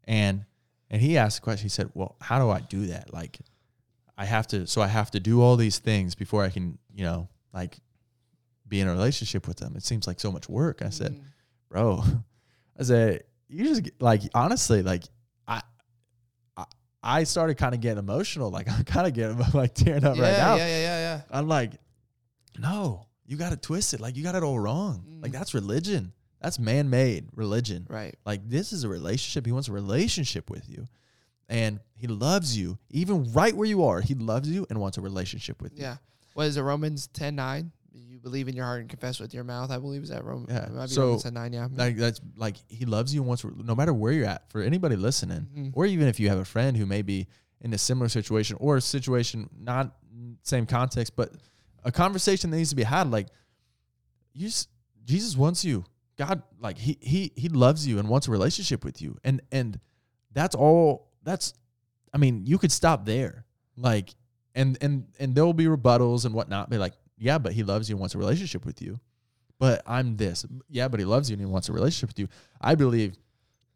and 0.05 0.45
and 0.89 1.01
He 1.01 1.17
asked 1.17 1.37
the 1.37 1.43
question. 1.43 1.65
He 1.65 1.69
said, 1.69 1.89
"Well, 1.93 2.15
how 2.21 2.39
do 2.39 2.49
I 2.49 2.61
do 2.61 2.87
that? 2.87 3.13
Like, 3.13 3.39
I 4.17 4.25
have 4.25 4.47
to. 4.47 4.67
So 4.67 4.81
I 4.81 4.87
have 4.87 5.11
to 5.11 5.19
do 5.19 5.41
all 5.41 5.57
these 5.57 5.79
things 5.79 6.15
before 6.15 6.43
I 6.43 6.49
can, 6.49 6.77
you 6.93 7.03
know, 7.03 7.27
like, 7.53 7.79
be 8.67 8.79
in 8.79 8.87
a 8.87 8.91
relationship 8.91 9.47
with 9.47 9.57
them. 9.57 9.75
It 9.75 9.83
seems 9.83 10.07
like 10.07 10.19
so 10.19 10.31
much 10.31 10.47
work." 10.49 10.81
I 10.83 10.89
said, 10.89 11.13
Mhm. 11.13 11.23
bro. 11.69 12.03
I 12.79 12.83
said, 12.83 13.23
you 13.47 13.63
just 13.65 13.89
like 13.99 14.21
honestly, 14.33 14.81
like 14.81 15.03
I, 15.47 15.61
I, 16.57 16.65
I 17.03 17.23
started 17.23 17.55
kind 17.57 17.73
of 17.75 17.81
getting 17.81 17.99
emotional. 17.99 18.49
Like 18.51 18.69
I'm 18.71 18.83
kind 18.83 19.07
of 19.07 19.13
getting 19.13 19.37
like 19.53 19.73
tearing 19.73 20.03
up 20.03 20.17
yeah, 20.17 20.23
right 20.23 20.37
now. 20.37 20.55
yeah, 20.55 20.67
yeah, 20.67 20.79
yeah, 20.79 20.99
yeah. 20.99 21.21
I'm 21.31 21.47
like, 21.47 21.73
no, 22.57 23.05
you 23.25 23.37
got 23.37 23.53
it. 23.53 23.99
Like 23.99 24.15
you 24.15 24.23
got 24.23 24.35
it 24.35 24.43
all 24.43 24.59
wrong. 24.59 25.19
Like 25.21 25.31
Mm. 25.31 25.35
that's 25.35 25.53
religion. 25.53 26.11
That's 26.41 26.59
man-made 26.59 27.29
religion. 27.33 27.87
Right. 27.89 28.15
Like 28.25 28.47
this 28.47 28.71
is 28.73 28.83
a 28.83 28.89
relationship. 28.89 29.45
He 29.45 29.51
wants 29.51 29.67
a 29.67 29.71
relationship 29.71 30.49
with 30.49 30.69
you, 30.69 30.87
and 31.49 31.79
he 31.95 32.05
loves 32.07 32.55
you 32.57 32.77
even 32.91 33.31
right 33.33 33.55
where 33.55 33.67
you 33.67 33.83
are. 33.85 34.01
He 34.01 34.13
loves 34.13 34.47
you 34.49 34.67
and 34.69 34.79
wants 34.79 34.97
a 34.97 35.01
relationship 35.01 35.61
with 35.61 35.73
you. 35.75 35.83
Yeah. 35.83 35.97
What 36.33 36.47
is 36.47 36.57
it? 36.57 36.61
Romans 36.61 37.07
ten 37.07 37.35
nine. 37.35 37.71
You 37.97 38.19
believe 38.19 38.47
in 38.47 38.55
your 38.55 38.65
heart 38.65 38.81
and 38.81 38.89
confess 38.89 39.19
with 39.19 39.33
your 39.33 39.43
mouth. 39.43 39.71
I 39.71 39.77
believe 39.77 40.03
is 40.03 40.09
that 40.09 40.23
Roman. 40.25 40.47
Yeah. 40.49 40.67
Might 40.71 40.87
be 40.87 40.91
So, 40.91 41.01
Romans 41.03 41.31
nine. 41.31 41.53
Yeah. 41.53 41.67
Like 41.73 41.95
that's 41.97 42.19
like 42.35 42.57
he 42.67 42.85
loves 42.85 43.13
you 43.13 43.21
and 43.21 43.27
wants 43.27 43.43
no 43.45 43.73
matter 43.75 43.93
where 43.93 44.11
you're 44.11 44.25
at. 44.27 44.49
For 44.51 44.61
anybody 44.61 44.95
listening, 44.95 45.47
Mhm. 45.55 45.71
or 45.73 45.85
even 45.85 46.07
if 46.07 46.19
you 46.19 46.29
have 46.29 46.37
a 46.39 46.45
friend 46.45 46.75
who 46.75 46.85
may 46.85 47.01
be 47.01 47.27
in 47.61 47.73
a 47.73 47.77
similar 47.77 48.09
situation 48.09 48.57
or 48.59 48.77
a 48.77 48.81
situation 48.81 49.49
not 49.57 49.95
same 50.43 50.65
context, 50.65 51.15
but 51.15 51.31
a 51.83 51.91
conversation 51.91 52.49
that 52.51 52.57
needs 52.57 52.69
to 52.71 52.75
be 52.75 52.83
had. 52.83 53.09
Like 53.11 53.27
you, 54.33 54.47
just, 54.47 54.69
Jesus 55.05 55.37
wants 55.37 55.63
you. 55.63 55.85
God, 56.17 56.43
like 56.59 56.77
he 56.77 56.97
he 57.01 57.31
he 57.35 57.49
loves 57.49 57.85
you 57.87 57.99
and 57.99 58.07
wants 58.09 58.27
a 58.27 58.31
relationship 58.31 58.83
with 58.85 59.01
you, 59.01 59.17
and 59.23 59.41
and 59.51 59.79
that's 60.31 60.55
all. 60.55 61.11
That's, 61.23 61.53
I 62.13 62.17
mean, 62.17 62.45
you 62.45 62.57
could 62.57 62.71
stop 62.71 63.05
there. 63.05 63.45
Like, 63.77 64.13
and 64.53 64.77
and 64.81 65.07
and 65.19 65.35
there 65.35 65.45
will 65.45 65.53
be 65.53 65.65
rebuttals 65.65 66.25
and 66.25 66.33
whatnot. 66.33 66.69
Be 66.69 66.77
like, 66.77 66.93
yeah, 67.17 67.37
but 67.37 67.53
he 67.53 67.63
loves 67.63 67.89
you 67.89 67.95
and 67.95 67.99
wants 67.99 68.15
a 68.15 68.17
relationship 68.17 68.65
with 68.65 68.81
you. 68.81 68.99
But 69.57 69.81
I'm 69.87 70.17
this. 70.17 70.45
Yeah, 70.69 70.87
but 70.87 70.99
he 70.99 71.05
loves 71.05 71.29
you 71.29 71.35
and 71.35 71.41
he 71.41 71.45
wants 71.45 71.69
a 71.69 71.73
relationship 71.73 72.09
with 72.09 72.19
you. 72.19 72.27
I 72.59 72.75
believe 72.75 73.15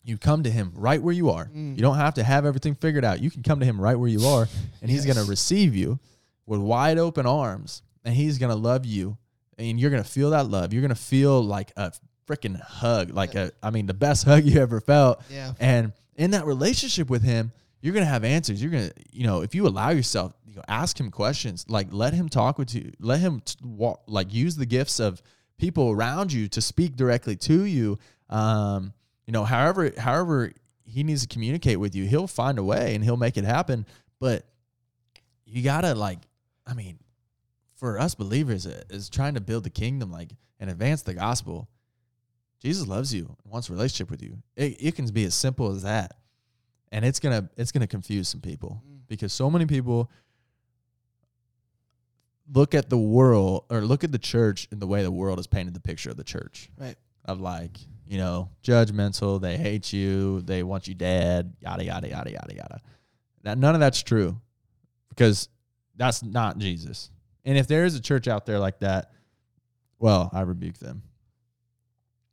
you 0.04 0.18
come 0.18 0.44
to 0.44 0.50
him 0.50 0.72
right 0.76 1.02
where 1.02 1.14
you 1.14 1.30
are. 1.30 1.46
Mm. 1.46 1.76
You 1.76 1.82
don't 1.82 1.96
have 1.96 2.16
to 2.16 2.24
have 2.24 2.46
everything 2.46 2.76
figured 2.76 3.06
out. 3.06 3.22
You 3.22 3.32
can 3.32 3.44
come 3.44 3.60
to 3.60 3.66
him 3.66 3.80
right 3.80 3.96
where 3.96 4.10
you 4.10 4.26
are, 4.26 4.48
and 4.82 4.92
he's 4.92 5.06
going 5.06 5.18
to 5.18 5.24
receive 5.24 5.76
you 5.76 6.00
with 6.46 6.60
wide 6.60 6.98
open 6.98 7.26
arms 7.26 7.82
and 8.04 8.14
he's 8.16 8.38
gonna 8.38 8.56
love 8.56 8.86
you, 8.86 9.18
and 9.58 9.80
you're 9.80 9.92
gonna 9.92 10.04
feel 10.04 10.32
that 10.32 10.48
love. 10.48 10.74
You're 10.74 10.82
gonna 10.82 10.96
feel 10.96 11.42
like 11.44 11.72
a 11.78 11.92
freaking 12.28 12.60
hug, 12.60 13.12
like 13.12 13.36
a 13.36 13.52
I 13.62 13.70
mean 13.70 13.86
the 13.86 13.94
best 13.94 14.26
hug 14.26 14.46
you 14.46 14.60
ever 14.60 14.82
felt. 14.82 15.22
Yeah. 15.30 15.54
And 15.60 15.94
in 16.16 16.32
that 16.32 16.46
relationship 16.46 17.10
with 17.10 17.24
him, 17.24 17.52
you're 17.82 17.94
gonna 17.94 18.06
have 18.06 18.24
answers. 18.24 18.62
You're 18.62 18.72
gonna, 18.72 18.92
you 19.12 19.26
know, 19.26 19.42
if 19.42 19.54
you 19.56 19.68
allow 19.68 19.90
yourself, 19.90 20.34
you 20.50 20.56
know, 20.56 20.64
ask 20.68 21.00
him 21.00 21.12
questions. 21.12 21.66
Like 21.70 21.88
let 21.92 22.14
him 22.14 22.28
talk 22.28 22.58
with 22.58 22.74
you. 22.74 22.92
Let 23.00 23.20
him 23.20 23.42
t- 23.42 23.56
walk. 23.64 24.02
Like 24.08 24.34
use 24.34 24.56
the 24.56 24.66
gifts 24.66 25.00
of 25.00 25.22
people 25.60 25.92
around 25.92 26.34
you 26.34 26.48
to 26.50 26.62
speak 26.62 26.96
directly 26.96 27.36
to 27.36 27.66
you. 27.66 28.00
Um, 28.30 28.94
you 29.28 29.32
know, 29.34 29.44
however, 29.44 29.92
however 29.98 30.52
he 30.86 31.04
needs 31.04 31.22
to 31.22 31.28
communicate 31.28 31.80
with 31.80 31.96
you, 31.96 32.06
he'll 32.06 32.26
find 32.26 32.58
a 32.58 32.64
way 32.64 32.96
and 32.96 33.04
he'll 33.04 33.18
make 33.18 33.38
it 33.38 33.44
happen. 33.44 33.86
But 34.20 34.44
you 35.46 35.62
gotta 35.62 35.94
like, 35.94 36.20
I 36.66 36.74
mean, 36.74 36.98
for 37.76 38.00
us 38.00 38.16
believers, 38.16 38.66
uh, 38.66 38.82
is 38.90 39.08
trying 39.10 39.36
to 39.36 39.42
build 39.42 39.64
the 39.66 39.70
kingdom, 39.70 40.12
like 40.12 40.32
and 40.60 40.70
advance 40.70 41.04
the 41.04 41.14
gospel. 41.14 41.70
Jesus 42.62 42.88
loves 42.88 43.14
you 43.14 43.26
and 43.44 43.54
wants 43.54 43.70
a 43.70 43.74
relationship 43.74 44.10
with 44.10 44.22
you. 44.24 44.38
It, 44.56 44.78
it 44.80 44.96
can 44.96 45.06
be 45.08 45.26
as 45.26 45.36
simple 45.36 45.72
as 45.72 45.84
that, 45.84 46.18
and 46.92 47.06
it's 47.06 47.20
gonna 47.20 47.50
it's 47.56 47.72
gonna 47.72 47.88
confuse 47.88 48.28
some 48.28 48.42
people 48.42 48.82
Mm. 48.86 49.00
because 49.08 49.32
so 49.32 49.50
many 49.50 49.66
people 49.66 50.10
look 52.52 52.74
at 52.74 52.90
the 52.90 52.98
world 52.98 53.66
or 53.70 53.82
look 53.82 54.04
at 54.04 54.12
the 54.12 54.18
church 54.20 54.68
in 54.72 54.80
the 54.80 54.88
way 54.88 55.04
the 55.04 55.12
world 55.12 55.38
has 55.38 55.48
painted 55.48 55.74
the 55.74 55.80
picture 55.80 56.10
of 56.10 56.18
the 56.18 56.24
church. 56.24 56.70
Right. 56.78 56.96
of 57.26 57.40
like 57.40 57.78
you 58.08 58.18
know 58.18 58.50
judgmental 58.64 59.40
they 59.40 59.56
hate 59.56 59.94
you 59.94 60.42
they 60.42 60.64
want 60.64 60.88
you 60.88 60.96
dead 60.96 61.54
yada 61.62 61.84
yada 61.84 62.10
yada 62.10 62.32
yada 62.32 62.56
yada. 62.56 62.82
Now, 63.44 63.54
none 63.54 63.76
of 63.76 63.80
that's 63.82 64.02
true 64.02 64.40
because 65.10 65.48
that's 65.96 66.24
not 66.24 66.58
jesus. 66.58 67.12
And 67.46 67.58
if 67.58 67.68
there 67.68 67.86
is 67.86 67.96
a 67.96 68.02
church 68.02 68.28
out 68.28 68.46
there 68.48 68.58
like 68.60 68.80
that 68.80 69.12
well 70.00 70.30
i 70.34 70.42
rebuke 70.42 70.78
them. 70.80 71.04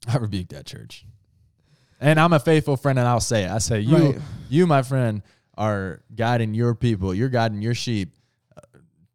I 0.08 0.16
rebuke 0.18 0.48
that 0.48 0.64
church. 0.66 1.04
And 2.00 2.18
i'm 2.18 2.32
a 2.32 2.40
faithful 2.40 2.76
friend 2.78 2.98
and 2.98 3.06
i'll 3.06 3.20
say 3.20 3.44
it. 3.44 3.50
I 3.50 3.58
say 3.58 3.80
you 3.80 3.96
Right. 4.12 4.18
you 4.48 4.66
my 4.66 4.82
friend 4.82 5.22
are 5.58 6.00
guiding 6.14 6.54
your 6.54 6.74
people. 6.74 7.12
You're 7.14 7.28
guiding 7.30 7.60
your 7.62 7.74
sheep 7.74 8.14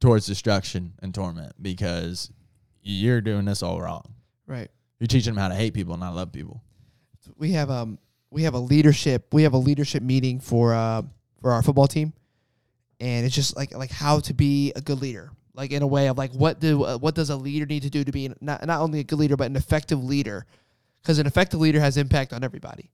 towards 0.01 0.25
destruction 0.25 0.93
and 1.01 1.15
torment 1.15 1.53
because 1.61 2.29
you're 2.81 3.21
doing 3.21 3.45
this 3.45 3.63
all 3.63 3.79
wrong. 3.79 4.03
Right. 4.47 4.69
you're 4.99 5.07
teaching 5.07 5.33
them 5.33 5.41
how 5.41 5.47
to 5.47 5.55
hate 5.55 5.73
people 5.73 5.93
and 5.93 6.01
not 6.01 6.13
love 6.13 6.33
people. 6.33 6.61
we 7.37 7.51
have 7.51 7.69
um 7.69 7.97
we 8.31 8.43
have 8.43 8.53
a 8.53 8.59
leadership 8.59 9.33
we 9.33 9.43
have 9.43 9.53
a 9.53 9.57
leadership 9.57 10.03
meeting 10.03 10.39
for 10.41 10.73
uh 10.73 11.03
for 11.39 11.53
our 11.53 11.61
football 11.63 11.87
team. 11.87 12.11
And 12.99 13.25
it's 13.25 13.33
just 13.33 13.55
like 13.55 13.73
like 13.75 13.91
how 13.91 14.19
to 14.21 14.33
be 14.33 14.73
a 14.75 14.81
good 14.81 15.01
leader. 15.01 15.31
Like 15.53 15.71
in 15.71 15.81
a 15.83 15.87
way 15.87 16.07
of 16.07 16.17
like 16.17 16.31
what 16.33 16.59
do 16.59 16.83
uh, 16.83 16.97
what 16.97 17.15
does 17.15 17.29
a 17.29 17.35
leader 17.35 17.65
need 17.65 17.83
to 17.83 17.89
do 17.89 18.03
to 18.03 18.11
be 18.11 18.29
not 18.41 18.65
not 18.65 18.81
only 18.81 18.99
a 18.99 19.03
good 19.03 19.19
leader 19.19 19.37
but 19.37 19.47
an 19.47 19.55
effective 19.55 20.03
leader? 20.03 20.45
Because 21.01 21.17
an 21.19 21.27
effective 21.27 21.59
leader 21.59 21.79
has 21.79 21.97
impact 21.97 22.33
on 22.33 22.43
everybody. 22.43 22.89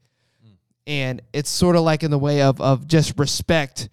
And 0.86 1.22
it's 1.34 1.50
sort 1.50 1.76
of 1.76 1.82
like 1.82 2.04
in 2.04 2.12
the 2.12 2.18
way 2.20 2.42
of 2.42 2.62
of 2.62 2.88
just 2.88 3.18
respect 3.20 3.90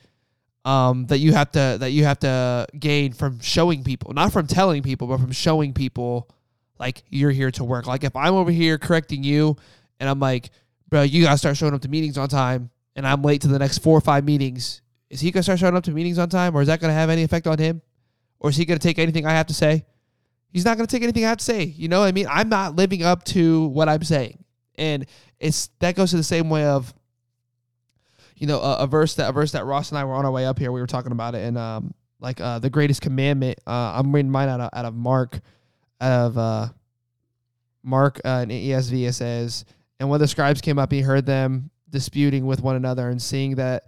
um 0.64 1.06
that 1.06 1.18
you 1.18 1.33
have 1.33 1.50
to 1.52 1.76
that 1.78 1.90
you 1.90 2.04
have 2.04 2.18
to 2.18 2.66
gain 2.78 3.12
from 3.12 3.38
showing 3.40 3.85
people 3.85 4.12
not 4.12 4.33
from 4.33 4.47
telling 4.47 4.83
people 4.83 5.06
but 5.06 5.21
from 5.21 5.33
showing 5.33 5.73
people 5.73 6.30
like 6.78 7.02
you're 7.11 7.30
here 7.30 7.50
to 7.50 7.62
work 7.64 7.87
like 7.87 8.02
if 8.02 8.16
i'm 8.16 8.35
over 8.35 8.50
here 8.50 8.78
correcting 8.78 9.23
you 9.23 9.56
and 10.00 10.09
I'm 10.09 10.21
like, 10.21 10.50
bro, 10.88 11.02
you 11.02 11.23
gotta 11.23 11.38
start 11.38 11.56
showing 11.56 11.75
up 11.75 11.83
to 11.83 11.88
meetings 11.88 12.18
on 12.18 12.28
time, 12.28 12.71
and 12.97 13.06
I'm 13.06 13.23
late 13.23 13.42
to 13.42 13.49
the 13.49 13.59
next 13.59 13.78
four 13.78 13.97
or 13.97 14.00
five 14.00 14.25
meetings. 14.25 14.83
Is 15.11 15.21
he 15.21 15.30
gonna 15.30 15.42
start 15.42 15.59
showing 15.59 15.76
up 15.76 15.85
to 15.85 15.92
meetings 15.92 16.18
on 16.18 16.28
time, 16.28 16.56
or 16.56 16.61
is 16.62 16.68
that 16.68 16.80
gonna 16.80 16.92
have 16.92 17.11
any 17.11 17.23
effect 17.23 17.47
on 17.47 17.59
him, 17.59 17.83
or 18.40 18.50
is 18.50 18.56
he 18.56 18.64
gonna 18.64 18.78
take 18.78 18.99
anything 18.99 19.26
I 19.26 19.33
have 19.33 19.47
to 19.47 19.54
say? 19.54 19.85
He's 20.49 20.64
not 20.64 20.76
gonna 20.76 20.87
take 20.87 21.02
anything 21.02 21.25
I 21.25 21.28
have 21.28 21.38
to 21.38 21.44
say. 21.44 21.64
You 21.64 21.88
know, 21.88 22.00
what 22.00 22.06
I 22.06 22.12
mean, 22.12 22.26
I'm 22.28 22.49
not 22.49 22.76
living 22.76 23.02
up 23.02 23.25
to 23.25 23.66
what 23.68 23.88
I'm 23.88 24.02
saying, 24.02 24.44
and 24.76 25.06
it's 25.38 25.68
that 25.80 25.94
goes 25.94 26.11
to 26.11 26.16
the 26.16 26.23
same 26.23 26.50
way 26.50 26.64
of, 26.64 26.92
you 28.37 28.47
know, 28.47 28.61
a, 28.61 28.79
a 28.79 28.87
verse 28.87 29.14
that 29.14 29.31
a 29.31 29.33
verse 29.33 29.53
that 29.53 29.64
Ross 29.64 29.90
and 29.90 29.99
I 29.99 30.05
were 30.05 30.14
on 30.14 30.25
our 30.25 30.31
way 30.31 30.47
up 30.47 30.59
here. 30.59 30.73
We 30.73 30.81
were 30.81 30.87
talking 30.87 31.12
about 31.12 31.35
it, 31.35 31.44
and 31.44 31.57
um, 31.57 31.94
like 32.20 32.40
uh, 32.40 32.59
the 32.59 32.70
greatest 32.70 33.01
commandment. 33.01 33.59
Uh, 33.66 33.94
I'm 33.97 34.14
reading 34.14 34.31
mine 34.31 34.49
out 34.49 34.61
of 34.61 34.70
out 34.73 34.85
of 34.85 34.94
Mark, 34.94 35.40
out 36.01 36.27
of 36.27 36.38
uh, 36.38 36.68
Mark 37.83 38.20
uh, 38.25 38.44
in 38.44 38.49
ESV. 38.51 39.09
It 39.09 39.12
says. 39.12 39.64
And 40.01 40.11
when 40.11 40.18
the 40.18 40.27
scribes 40.27 40.61
came 40.61 40.77
up, 40.77 40.90
he 40.90 41.01
heard 41.01 41.25
them 41.25 41.70
disputing 41.88 42.47
with 42.47 42.61
one 42.61 42.75
another, 42.75 43.09
and 43.09 43.23
seeing 43.23 43.55
that 43.55 43.85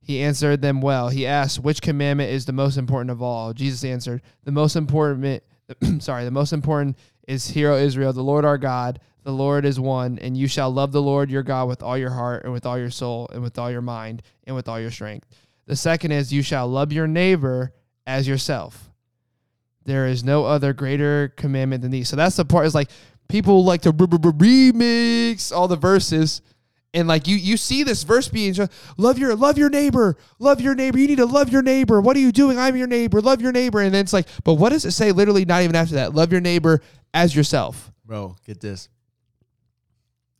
he 0.00 0.22
answered 0.22 0.62
them 0.62 0.80
well, 0.80 1.10
he 1.10 1.26
asked, 1.26 1.58
"Which 1.60 1.82
commandment 1.82 2.30
is 2.30 2.46
the 2.46 2.52
most 2.52 2.78
important 2.78 3.10
of 3.10 3.20
all?" 3.20 3.52
Jesus 3.52 3.84
answered, 3.84 4.22
"The 4.44 4.52
most 4.52 4.74
important, 4.74 5.42
sorry, 5.98 6.24
the 6.24 6.30
most 6.30 6.52
important 6.52 6.96
is, 7.30 7.48
Hear 7.48 7.70
O 7.70 7.76
Israel, 7.76 8.12
the 8.12 8.22
Lord 8.22 8.44
our 8.44 8.58
God, 8.58 9.00
the 9.22 9.32
Lord 9.32 9.64
is 9.64 9.78
one, 9.78 10.18
and 10.18 10.36
you 10.36 10.48
shall 10.48 10.70
love 10.70 10.92
the 10.92 11.02
Lord 11.02 11.30
your 11.30 11.42
God 11.42 11.68
with 11.68 11.82
all 11.82 11.96
your 11.96 12.10
heart 12.10 12.44
and 12.44 12.52
with 12.52 12.66
all 12.66 12.78
your 12.78 12.90
soul 12.90 13.28
and 13.32 13.42
with 13.42 13.58
all 13.58 13.70
your 13.70 13.82
mind 13.82 14.22
and 14.46 14.56
with 14.56 14.68
all 14.68 14.80
your 14.80 14.90
strength. 14.90 15.28
The 15.66 15.76
second 15.76 16.10
is, 16.12 16.32
you 16.32 16.42
shall 16.42 16.66
love 16.66 16.92
your 16.92 17.06
neighbor 17.06 17.72
as 18.06 18.26
yourself. 18.26 18.90
There 19.84 20.06
is 20.06 20.24
no 20.24 20.44
other 20.44 20.72
greater 20.72 21.28
commandment 21.36 21.82
than 21.82 21.90
these." 21.90 22.08
So 22.08 22.16
that's 22.16 22.36
the 22.36 22.44
part. 22.44 22.66
Is 22.66 22.74
like 22.74 22.90
people 23.28 23.64
like 23.64 23.82
to 23.82 23.92
remix 23.92 25.54
all 25.54 25.68
the 25.68 25.76
verses 25.76 26.42
and 26.92 27.06
like 27.06 27.26
you 27.28 27.36
you 27.36 27.56
see 27.56 27.82
this 27.82 28.02
verse 28.02 28.28
being 28.28 28.52
just, 28.52 28.72
love 28.96 29.18
your 29.18 29.34
love 29.36 29.56
your 29.56 29.70
neighbor 29.70 30.16
love 30.38 30.60
your 30.60 30.74
neighbor 30.74 30.98
you 30.98 31.06
need 31.06 31.16
to 31.18 31.26
love 31.26 31.50
your 31.50 31.62
neighbor 31.62 32.00
what 32.00 32.16
are 32.16 32.20
you 32.20 32.32
doing 32.32 32.58
i'm 32.58 32.76
your 32.76 32.86
neighbor 32.88 33.20
love 33.20 33.40
your 33.40 33.52
neighbor 33.52 33.80
and 33.80 33.94
then 33.94 34.00
it's 34.02 34.12
like 34.12 34.26
but 34.44 34.54
what 34.54 34.70
does 34.70 34.84
it 34.84 34.90
say 34.90 35.12
literally 35.12 35.44
not 35.44 35.62
even 35.62 35.76
after 35.76 35.94
that 35.94 36.14
love 36.14 36.32
your 36.32 36.40
neighbor 36.40 36.80
as 37.14 37.34
yourself 37.34 37.92
Bro, 38.04 38.34
get 38.44 38.60
this. 38.60 38.88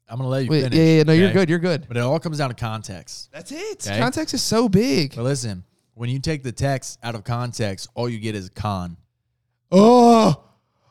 I'm 0.09 0.17
gonna 0.19 0.29
let 0.29 0.43
you 0.43 0.51
Wait, 0.51 0.63
finish. 0.65 0.77
yeah 0.77 0.85
yeah 0.97 1.03
no 1.05 1.13
you're 1.13 1.33
good 1.33 1.49
you're 1.49 1.61
good 1.61 1.87
But 1.87 1.97
it 1.97 2.01
all 2.01 2.19
comes 2.19 2.39
down 2.39 2.49
to 2.49 2.55
context. 2.57 3.31
that's 3.33 3.53
it 3.53 3.87
Okay. 3.87 3.99
context 4.01 4.35
is 4.35 4.43
so 4.43 4.69
big 4.69 5.15
But 5.15 5.23
listen, 5.23 5.63
when 5.95 6.11
you 6.11 6.19
take 6.19 6.43
the 6.43 6.51
text 6.51 6.99
out 7.05 7.15
of 7.15 7.23
context, 7.23 7.89
all 7.95 8.09
you 8.09 8.19
get 8.19 8.35
is 8.35 8.49
con. 8.51 8.97
oh 9.71 10.43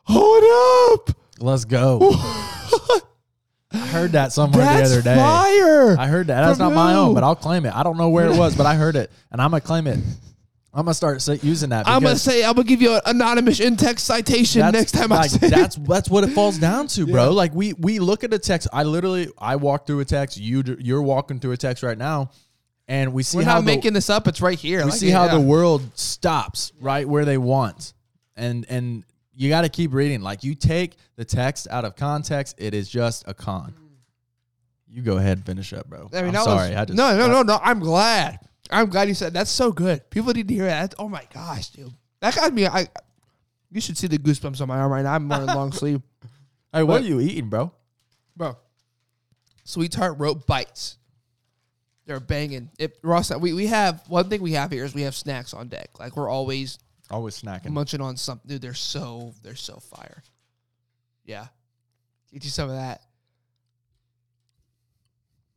hold 0.03 0.99
up 0.99 1.15
Let's 1.41 1.65
go. 1.65 1.99
I 3.71 3.77
heard 3.77 4.13
that 4.13 4.31
somewhere 4.33 4.65
that's 4.65 4.89
the 4.89 4.95
other 4.95 5.01
day. 5.03 5.15
fire 5.15 5.95
I 5.99 6.07
heard 6.07 6.27
that. 6.27 6.41
That's 6.41 6.57
From 6.57 6.73
not 6.73 6.75
my 6.75 6.93
own, 6.95 7.13
but 7.13 7.23
I'll 7.23 7.35
claim 7.35 7.65
it. 7.65 7.75
I 7.75 7.83
don't 7.83 7.97
know 7.97 8.09
where 8.09 8.25
it 8.27 8.35
was, 8.37 8.55
but 8.55 8.65
I 8.65 8.75
heard 8.75 8.95
it, 8.95 9.11
and 9.31 9.39
I'm 9.41 9.51
gonna 9.51 9.61
claim 9.61 9.85
it. 9.87 9.99
I'm 10.73 10.85
gonna 10.85 10.93
start 10.93 11.19
sa- 11.21 11.31
using 11.41 11.71
that. 11.71 11.87
i'm 11.87 11.93
gonna 12.03 12.09
because 12.13 12.21
say 12.21 12.43
i'm 12.45 12.53
gonna 12.53 12.63
give 12.63 12.79
you 12.81 12.93
an 12.93 13.01
anonymous 13.07 13.59
in-text 13.59 14.05
citation 14.05 14.61
that's- 14.61 14.79
next 14.79 14.91
time 14.91 15.11
i 15.11 15.17
like, 15.21 15.31
say 15.31 15.47
it. 15.47 15.49
that's 15.49 15.75
that's 15.77 16.09
what 16.09 16.23
it 16.23 16.27
falls 16.29 16.59
down 16.59 16.85
to, 16.89 17.07
bro. 17.07 17.23
Yeah. 17.25 17.29
Like 17.29 17.55
we 17.55 17.73
we 17.73 17.97
look 17.99 18.23
at 18.23 18.31
a 18.33 18.39
text. 18.39 18.67
I 18.71 18.83
literally 18.83 19.29
I 19.39 19.55
walk 19.55 19.87
through 19.87 19.99
a 20.01 20.05
text. 20.05 20.37
You 20.37 20.63
you're 20.79 21.01
walking 21.01 21.39
through 21.39 21.53
a 21.53 21.57
text 21.57 21.81
right 21.81 21.97
now, 21.97 22.29
and 22.87 23.13
we 23.13 23.23
see 23.23 23.37
we're 23.39 23.45
how 23.45 23.55
not 23.55 23.59
the, 23.61 23.65
making 23.65 23.93
this 23.93 24.09
up 24.11 24.27
it's 24.27 24.41
right 24.41 24.59
here 24.59 24.79
we 24.79 24.91
Like, 24.91 24.99
see 24.99 25.09
how 25.09 25.25
yeah. 25.25 25.33
the 25.35 25.41
world 25.41 25.81
stops 25.97 26.71
right 26.79 27.07
where 27.09 27.25
they 27.25 27.37
want 27.39 27.93
and 28.37 28.63
and 28.69 29.03
you 29.39 29.47
got 29.47 29.61
to 29.61 29.69
keep 29.69 29.93
reading 29.93 30.21
like 30.21 30.43
you 30.43 30.53
take 30.53 30.97
the 31.15 31.23
text 31.23 31.67
out 31.71 31.85
of 31.85 31.95
context 31.95 32.55
it 32.59 32.73
is 32.73 32.89
just 32.89 33.23
a 33.25 33.33
con 33.33 33.73
you 34.87 35.01
go 35.01 35.17
ahead 35.17 35.37
and 35.37 35.45
finish 35.45 35.71
up 35.71 35.87
bro 35.87 36.09
I 36.13 36.21
mean, 36.23 36.33
that 36.33 36.43
sorry 36.43 36.69
was, 36.69 36.77
I 36.77 36.85
just, 36.85 36.97
no, 36.97 37.17
no, 37.17 37.27
no, 37.27 37.41
no. 37.41 37.59
I'm 37.63 37.79
glad. 37.79 38.39
I'm 38.69 38.89
glad 38.89 39.07
you 39.07 39.13
said 39.13 39.33
that's 39.33 39.49
so 39.49 39.71
good. 39.71 40.07
People 40.09 40.33
need 40.33 40.47
to 40.47 40.53
hear 40.53 40.65
that. 40.65 40.93
Oh 40.99 41.07
my 41.07 41.25
gosh, 41.33 41.69
dude, 41.69 41.93
that 42.19 42.35
got 42.35 42.53
me. 42.53 42.67
I, 42.67 42.87
you 43.71 43.81
should 43.81 43.97
see 43.97 44.07
the 44.07 44.17
goosebumps 44.17 44.61
on 44.61 44.67
my 44.67 44.79
arm 44.79 44.91
right 44.91 45.03
now. 45.03 45.13
I'm 45.13 45.27
wearing 45.29 45.47
long 45.47 45.71
sleeve, 45.81 46.01
hey 46.73 46.83
what 46.83 46.87
What? 46.87 47.01
are 47.01 47.05
you 47.05 47.19
eating 47.19 47.49
bro 47.49 47.71
bro. 48.35 48.57
SweeTart 49.65 50.19
rope 50.19 50.47
bites. 50.47 50.97
They're 52.07 52.19
banging. 52.19 52.71
It 52.79 52.97
Ross, 53.03 53.33
we 53.35 53.53
we 53.53 53.67
have 53.67 54.03
one 54.07 54.29
thing 54.29 54.41
we 54.41 54.53
have 54.53 54.71
here 54.71 54.83
is 54.83 54.95
we 54.95 55.03
have 55.03 55.15
snacks 55.15 55.53
on 55.53 55.67
deck. 55.67 55.99
Like 55.99 56.17
we're 56.17 56.29
always 56.29 56.79
always 57.09 57.41
snacking 57.41 57.71
munching 57.71 58.01
on 58.01 58.17
something. 58.17 58.47
Dude, 58.49 58.61
they're 58.61 58.73
so 58.73 59.33
they're 59.43 59.55
so 59.55 59.77
fire. 59.77 60.23
Yeah, 61.25 61.47
get 62.31 62.43
you 62.43 62.49
some 62.49 62.69
of 62.69 62.75
that. 62.75 63.01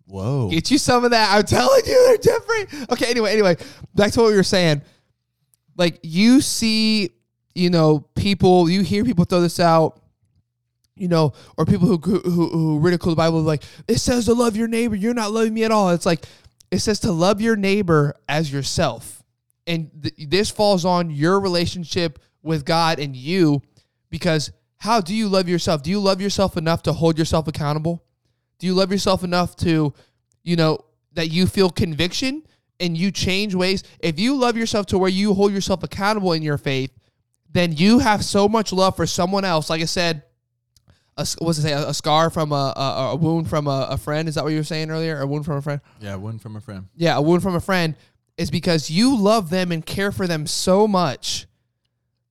whoa 0.06 0.50
Get 0.50 0.70
you 0.70 0.78
some 0.78 1.04
of 1.04 1.12
that. 1.12 1.34
I'm 1.34 1.44
telling 1.44 1.82
you, 1.86 2.06
they're 2.06 2.38
different. 2.38 2.90
Okay, 2.92 3.10
anyway, 3.10 3.32
anyway, 3.32 3.56
back 3.94 4.12
to 4.12 4.20
what 4.20 4.30
we 4.30 4.36
were 4.36 4.42
saying. 4.42 4.82
Like 5.76 6.00
you 6.02 6.40
see, 6.40 7.10
you 7.54 7.70
know, 7.70 8.00
people, 8.14 8.68
you 8.68 8.82
hear 8.82 9.04
people 9.04 9.24
throw 9.24 9.40
this 9.40 9.60
out, 9.60 10.00
you 10.94 11.08
know, 11.08 11.32
or 11.56 11.64
people 11.64 11.88
who 11.88 11.96
who, 11.96 12.48
who 12.48 12.78
ridicule 12.78 13.12
the 13.12 13.16
Bible, 13.16 13.40
like 13.40 13.62
it 13.88 13.98
says 13.98 14.26
to 14.26 14.34
love 14.34 14.56
your 14.56 14.68
neighbor. 14.68 14.94
You're 14.94 15.14
not 15.14 15.32
loving 15.32 15.54
me 15.54 15.64
at 15.64 15.70
all. 15.70 15.90
It's 15.90 16.06
like 16.06 16.26
it 16.70 16.78
says 16.78 17.00
to 17.00 17.12
love 17.12 17.40
your 17.40 17.56
neighbor 17.56 18.14
as 18.28 18.52
yourself, 18.52 19.21
and 19.66 19.90
th- 20.03 20.29
this 20.29 20.51
falls 20.51 20.85
on 20.85 21.11
your 21.11 21.40
relationship 21.40 22.18
with 22.42 22.64
God 22.64 22.98
and 22.98 23.14
you, 23.14 23.62
because 24.11 24.53
how 24.79 25.01
do 25.01 25.14
you 25.14 25.29
love 25.29 25.48
yourself? 25.48 25.83
Do 25.83 25.90
you 25.90 26.01
love 26.01 26.20
yourself 26.20 26.57
enough 26.57 26.83
to 26.85 26.92
hold 26.92 27.18
yourself 27.18 27.46
accountable? 27.46 28.05
Do 28.59 28.66
you 28.66 28.75
love 28.75 28.90
yourself 28.90 29.22
enough 29.22 29.55
to, 29.57 29.94
you 30.42 30.57
know, 30.57 30.79
that 31.12 31.29
you 31.31 31.46
feel 31.46 31.70
conviction 31.70 32.42
and 32.81 32.96
you 32.96 33.11
change 33.12 33.55
ways? 33.55 33.85
If 34.01 34.18
you 34.18 34.37
love 34.37 34.57
yourself 34.57 34.87
to 34.87 34.98
where 34.98 35.11
you 35.11 35.35
hold 35.35 35.53
yourself 35.53 35.83
accountable 35.83 36.33
in 36.33 36.42
your 36.42 36.59
faith, 36.59 36.90
then 37.51 37.72
you 37.72 38.01
have 38.01 38.25
so 38.25 38.48
much 38.48 38.72
love 38.72 38.96
for 38.96 39.07
someone 39.07 39.44
else. 39.44 39.70
Like 39.70 39.83
I 39.83 39.87
said, 39.87 40.25
a, 41.16 41.27
what's 41.38 41.59
it 41.59 41.62
say? 41.62 41.72
A, 41.72 41.90
a 41.90 41.94
scar 41.94 42.31
from 42.31 42.53
a, 42.53 42.72
a, 42.75 43.11
a 43.12 43.16
wound 43.16 43.48
from 43.48 43.66
a, 43.66 43.88
a 43.90 43.98
friend. 43.98 44.29
Is 44.29 44.37
that 44.37 44.44
what 44.44 44.51
you 44.51 44.59
were 44.59 44.64
saying 44.64 44.90
earlier? 44.90 45.20
A 45.20 45.27
wound 45.27 45.44
from 45.44 45.59
a 45.59 45.62
friend. 45.62 45.81
Yeah, 46.01 46.16
one 46.16 46.38
from 46.38 46.57
a 46.57 46.61
friend. 46.61 46.87
Yeah, 46.96 47.16
a 47.18 47.20
wound 47.20 47.42
from 47.42 47.55
a 47.55 47.61
friend 47.61 47.94
is 48.42 48.50
because 48.50 48.90
you 48.90 49.16
love 49.16 49.48
them 49.50 49.72
and 49.72 49.85
care 49.87 50.12
for 50.12 50.26
them 50.26 50.46
so 50.46 50.87
much 50.87 51.46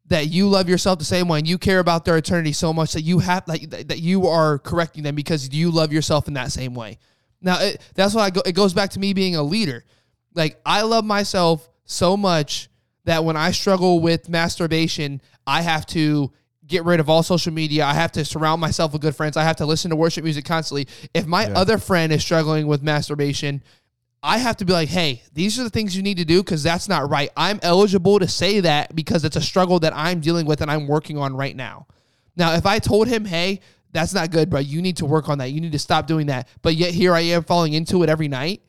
that 0.08 0.28
you 0.28 0.48
love 0.50 0.68
yourself 0.68 1.00
the 1.00 1.06
same 1.06 1.28
way 1.28 1.40
and 1.40 1.48
you 1.48 1.58
care 1.58 1.80
about 1.80 2.04
their 2.06 2.18
eternity 2.18 2.52
so 2.52 2.74
much 2.74 2.94
that 2.94 3.02
you 3.02 3.20
have 3.20 3.48
like 3.48 3.70
that 3.70 4.00
you 4.00 4.28
are 4.28 4.60
correcting 4.60 5.04
them 5.04 5.16
because 5.16 5.54
you 5.54 5.72
love 5.72 5.94
yourself 5.94 6.28
in 6.28 6.34
that 6.34 6.52
same 6.52 6.76
way. 6.76 6.98
Now 7.42 7.60
it, 7.62 7.82
that's 7.96 8.14
why 8.14 8.24
I 8.24 8.30
go, 8.30 8.42
it 8.46 8.52
goes 8.52 8.74
back 8.74 8.92
to 8.92 9.00
me 9.00 9.14
being 9.14 9.36
a 9.36 9.44
leader. 9.44 9.86
Like 10.36 10.60
I 10.66 10.82
love 10.82 11.06
myself 11.06 11.68
so 11.86 12.18
much 12.18 12.70
that 13.06 13.24
when 13.24 13.38
I 13.38 13.52
struggle 13.52 14.00
with 14.02 14.30
masturbation, 14.30 15.22
I 15.48 15.62
have 15.62 15.86
to 15.88 16.32
get 16.68 16.84
rid 16.86 17.00
of 17.00 17.10
all 17.10 17.24
social 17.24 17.52
media. 17.52 17.86
I 17.86 17.94
have 17.94 18.12
to 18.14 18.24
surround 18.26 18.62
myself 18.62 18.94
with 18.94 19.02
good 19.02 19.16
friends. 19.16 19.38
I 19.38 19.44
have 19.44 19.58
to 19.58 19.66
listen 19.66 19.90
to 19.92 19.96
worship 19.96 20.24
music 20.24 20.46
constantly. 20.46 20.88
If 21.14 21.26
my 21.26 21.48
Yeah. 21.48 21.54
other 21.58 21.78
friend 21.78 22.14
is 22.14 22.22
struggling 22.22 22.68
with 22.68 22.84
masturbation, 22.84 23.64
I 24.24 24.38
have 24.38 24.58
to 24.58 24.66
be 24.66 24.74
like, 24.74 24.90
hey, 24.90 25.24
these 25.34 25.60
are 25.60 25.64
the 25.64 25.70
things 25.70 25.96
you 25.96 26.04
need 26.04 26.18
to 26.18 26.26
do 26.26 26.44
because 26.44 26.62
that's 26.62 26.88
not 26.88 27.10
right. 27.10 27.32
I'm 27.36 27.60
eligible 27.64 28.20
to 28.20 28.28
say 28.28 28.60
that 28.60 28.96
because 28.96 29.26
it's 29.26 29.36
a 29.36 29.42
struggle 29.42 29.80
that 29.80 29.94
I'm 29.96 30.20
dealing 30.20 30.46
with 30.46 30.62
and 30.62 30.70
I'm 30.70 30.88
working 30.88 31.18
on 31.18 31.36
right 31.36 31.56
now. 31.56 31.88
Now, 32.36 32.54
if 32.54 32.66
I 32.66 32.78
told 32.80 33.08
him, 33.08 33.26
hey, 33.26 33.62
that's 33.92 34.14
not 34.14 34.32
good, 34.32 34.50
bro, 34.50 34.60
you 34.60 34.82
need 34.82 34.98
to 34.98 35.06
work 35.06 35.28
on 35.28 35.40
that. 35.40 35.52
You 35.52 35.60
need 35.60 35.72
to 35.72 35.80
stop 35.80 36.06
doing 36.06 36.28
that. 36.28 36.48
But 36.62 36.76
yet 36.76 36.94
here 36.94 37.14
I 37.14 37.22
am 37.22 37.44
falling 37.44 37.74
into 37.74 38.04
it 38.04 38.10
every 38.10 38.28
night. 38.28 38.62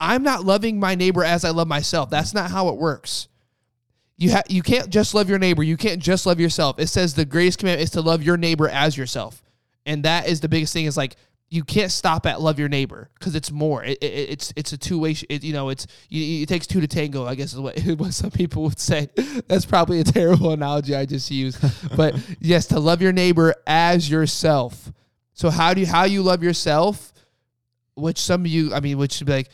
I'm 0.00 0.22
not 0.22 0.44
loving 0.44 0.80
my 0.80 0.94
neighbor 0.94 1.22
as 1.22 1.44
I 1.44 1.50
love 1.50 1.68
myself. 1.68 2.08
That's 2.08 2.32
not 2.32 2.50
how 2.50 2.68
it 2.68 2.76
works. 2.76 3.28
You 4.16 4.32
ha- 4.32 4.42
you 4.48 4.62
can't 4.62 4.88
just 4.88 5.14
love 5.14 5.28
your 5.28 5.38
neighbor. 5.38 5.62
You 5.62 5.76
can't 5.76 6.00
just 6.00 6.24
love 6.24 6.40
yourself. 6.40 6.78
It 6.78 6.88
says 6.88 7.14
the 7.14 7.26
greatest 7.26 7.58
commandment 7.58 7.84
is 7.84 7.90
to 7.92 8.00
love 8.00 8.22
your 8.22 8.38
neighbor 8.38 8.68
as 8.68 8.96
yourself. 8.96 9.42
And 9.84 10.04
that 10.04 10.26
is 10.26 10.40
the 10.40 10.48
biggest 10.48 10.72
thing 10.72 10.86
is 10.86 10.96
like 10.96 11.16
you 11.52 11.64
can't 11.64 11.90
stop 11.90 12.26
at 12.26 12.40
love 12.40 12.60
your 12.60 12.68
neighbor 12.68 13.10
because 13.18 13.34
it's 13.34 13.50
more. 13.50 13.82
It, 13.82 13.98
it, 14.00 14.30
it's 14.30 14.52
it's 14.54 14.72
a 14.72 14.78
two 14.78 15.00
way. 15.00 15.14
Sh- 15.14 15.24
it, 15.28 15.42
you 15.42 15.52
know, 15.52 15.68
it's 15.68 15.86
you, 16.08 16.44
it 16.44 16.48
takes 16.48 16.66
two 16.66 16.80
to 16.80 16.86
tango. 16.86 17.26
I 17.26 17.34
guess 17.34 17.52
is 17.52 17.58
what, 17.58 17.78
what 17.98 18.14
some 18.14 18.30
people 18.30 18.62
would 18.62 18.78
say. 18.78 19.08
That's 19.48 19.66
probably 19.66 20.00
a 20.00 20.04
terrible 20.04 20.52
analogy 20.52 20.94
I 20.94 21.06
just 21.06 21.30
used. 21.30 21.60
but 21.96 22.14
yes, 22.40 22.66
to 22.66 22.78
love 22.78 23.02
your 23.02 23.12
neighbor 23.12 23.54
as 23.66 24.08
yourself. 24.08 24.92
So 25.34 25.50
how 25.50 25.74
do 25.74 25.80
you 25.80 25.88
how 25.88 26.04
you 26.04 26.22
love 26.22 26.42
yourself? 26.42 27.12
Which 27.96 28.18
some 28.18 28.42
of 28.42 28.46
you, 28.46 28.72
I 28.72 28.80
mean, 28.80 28.96
which 28.96 29.14
should 29.14 29.26
be 29.26 29.32
like 29.32 29.50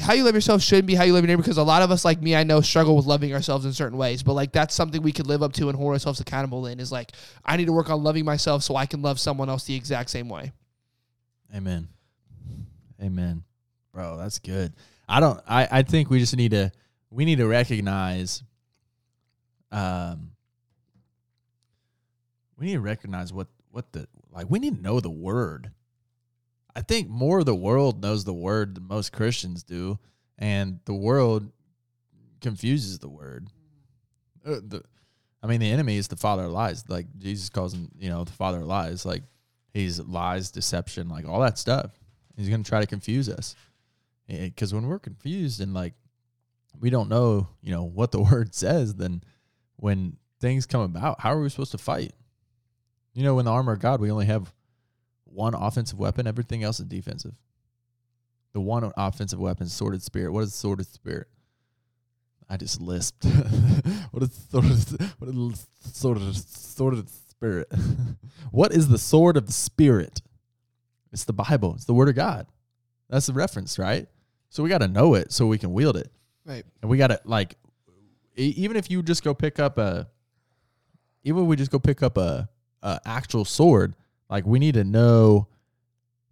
how 0.00 0.12
you 0.12 0.24
love 0.24 0.34
yourself 0.34 0.62
shouldn't 0.62 0.86
be 0.86 0.94
how 0.94 1.02
you 1.02 1.12
love 1.12 1.22
your 1.22 1.28
neighbor 1.28 1.42
because 1.42 1.58
a 1.58 1.62
lot 1.62 1.82
of 1.82 1.90
us 1.90 2.04
like 2.04 2.22
me 2.22 2.36
i 2.36 2.44
know 2.44 2.60
struggle 2.60 2.94
with 2.94 3.06
loving 3.06 3.34
ourselves 3.34 3.66
in 3.66 3.72
certain 3.72 3.98
ways 3.98 4.22
but 4.22 4.34
like 4.34 4.52
that's 4.52 4.72
something 4.72 5.02
we 5.02 5.10
could 5.10 5.26
live 5.26 5.42
up 5.42 5.52
to 5.52 5.68
and 5.68 5.76
hold 5.76 5.92
ourselves 5.92 6.20
accountable 6.20 6.64
in 6.66 6.78
is 6.78 6.92
like 6.92 7.10
i 7.44 7.56
need 7.56 7.64
to 7.64 7.72
work 7.72 7.90
on 7.90 8.00
loving 8.00 8.24
myself 8.24 8.62
so 8.62 8.76
i 8.76 8.86
can 8.86 9.02
love 9.02 9.18
someone 9.18 9.48
else 9.48 9.64
the 9.64 9.74
exact 9.74 10.08
same 10.08 10.28
way 10.28 10.52
Amen. 11.54 11.88
Amen. 13.02 13.42
Bro, 13.92 14.18
that's 14.18 14.38
good. 14.38 14.72
I 15.08 15.20
don't 15.20 15.40
I, 15.46 15.68
I 15.70 15.82
think 15.82 16.10
we 16.10 16.20
just 16.20 16.36
need 16.36 16.52
to 16.52 16.70
we 17.10 17.24
need 17.24 17.38
to 17.38 17.46
recognize 17.46 18.42
um 19.72 20.30
we 22.56 22.66
need 22.66 22.74
to 22.74 22.80
recognize 22.80 23.32
what 23.32 23.48
what 23.70 23.92
the 23.92 24.06
like 24.30 24.48
we 24.48 24.58
need 24.58 24.76
to 24.76 24.82
know 24.82 25.00
the 25.00 25.10
word. 25.10 25.70
I 26.74 26.82
think 26.82 27.08
more 27.08 27.40
of 27.40 27.46
the 27.46 27.54
world 27.54 28.00
knows 28.00 28.24
the 28.24 28.32
word 28.32 28.76
than 28.76 28.86
most 28.86 29.12
Christians 29.12 29.64
do, 29.64 29.98
and 30.38 30.78
the 30.84 30.94
world 30.94 31.50
confuses 32.40 33.00
the 33.00 33.08
word. 33.08 33.48
Uh, 34.46 34.60
the, 34.62 34.82
I 35.42 35.46
mean, 35.46 35.60
the 35.60 35.70
enemy 35.70 35.96
is 35.96 36.08
the 36.08 36.16
father 36.16 36.44
of 36.44 36.52
lies. 36.52 36.84
Like 36.88 37.06
Jesus 37.18 37.48
calls 37.48 37.74
him, 37.74 37.90
you 37.98 38.08
know, 38.08 38.24
the 38.24 38.32
father 38.32 38.58
of 38.58 38.66
lies. 38.66 39.04
Like 39.04 39.22
he's 39.72 40.00
lies, 40.00 40.50
deception, 40.50 41.08
like 41.08 41.26
all 41.26 41.40
that 41.40 41.58
stuff. 41.58 41.92
He's 42.36 42.48
going 42.48 42.62
to 42.62 42.68
try 42.68 42.80
to 42.80 42.86
confuse 42.86 43.28
us. 43.28 43.54
Eh, 44.28 44.36
eh, 44.36 44.44
because 44.46 44.72
when 44.72 44.86
we're 44.86 44.98
confused 44.98 45.60
and 45.60 45.74
like 45.74 45.94
we 46.78 46.90
don't 46.90 47.08
know, 47.08 47.48
you 47.62 47.72
know, 47.72 47.84
what 47.84 48.12
the 48.12 48.22
word 48.30 48.54
says, 48.54 48.94
then 48.94 49.22
when 49.76 50.16
things 50.40 50.66
come 50.66 50.82
about, 50.82 51.20
how 51.20 51.32
are 51.32 51.40
we 51.40 51.48
supposed 51.48 51.72
to 51.72 51.78
fight? 51.78 52.12
You 53.12 53.24
know, 53.24 53.38
in 53.38 53.44
the 53.44 53.50
armor 53.50 53.72
of 53.72 53.80
God, 53.80 54.00
we 54.00 54.10
only 54.10 54.26
have 54.26 54.52
one 55.24 55.54
offensive 55.54 55.98
weapon, 55.98 56.26
everything 56.26 56.62
else 56.62 56.80
is 56.80 56.86
defensive. 56.86 57.34
The 58.52 58.60
one 58.60 58.90
offensive 58.96 59.38
weapon 59.38 59.68
sworded 59.68 60.02
spirit. 60.02 60.32
What 60.32 60.42
is 60.42 60.54
sworded 60.54 60.86
spirit? 60.86 61.28
I 62.48 62.56
just 62.56 62.80
lisped. 62.80 63.24
what 64.10 64.24
is 64.24 64.46
sworded, 64.50 65.00
what 65.18 65.28
is 65.28 65.66
sworded, 65.92 66.36
sworded 66.36 67.08
spirit? 67.40 67.72
what 68.50 68.70
is 68.72 68.88
the 68.88 68.98
sword 68.98 69.38
of 69.38 69.46
the 69.46 69.52
spirit? 69.52 70.20
It's 71.10 71.24
the 71.24 71.32
Bible. 71.32 71.74
It's 71.74 71.86
the 71.86 71.94
word 71.94 72.10
of 72.10 72.14
God. 72.14 72.46
That's 73.08 73.26
the 73.26 73.32
reference, 73.32 73.78
right? 73.78 74.06
So 74.50 74.62
we 74.62 74.68
got 74.68 74.78
to 74.78 74.88
know 74.88 75.14
it 75.14 75.32
so 75.32 75.46
we 75.46 75.56
can 75.56 75.72
wield 75.72 75.96
it. 75.96 76.12
right 76.44 76.64
And 76.82 76.90
we 76.90 76.98
got 76.98 77.08
to 77.08 77.20
like 77.24 77.56
even 78.36 78.76
if 78.76 78.90
you 78.90 79.02
just 79.02 79.24
go 79.24 79.32
pick 79.32 79.58
up 79.58 79.78
a 79.78 80.08
even 81.24 81.42
if 81.42 81.48
we 81.48 81.56
just 81.56 81.70
go 81.70 81.78
pick 81.78 82.02
up 82.02 82.18
a, 82.18 82.48
a 82.82 83.00
actual 83.06 83.44
sword, 83.44 83.94
like 84.28 84.44
we 84.44 84.58
need 84.58 84.74
to 84.74 84.84
know 84.84 85.48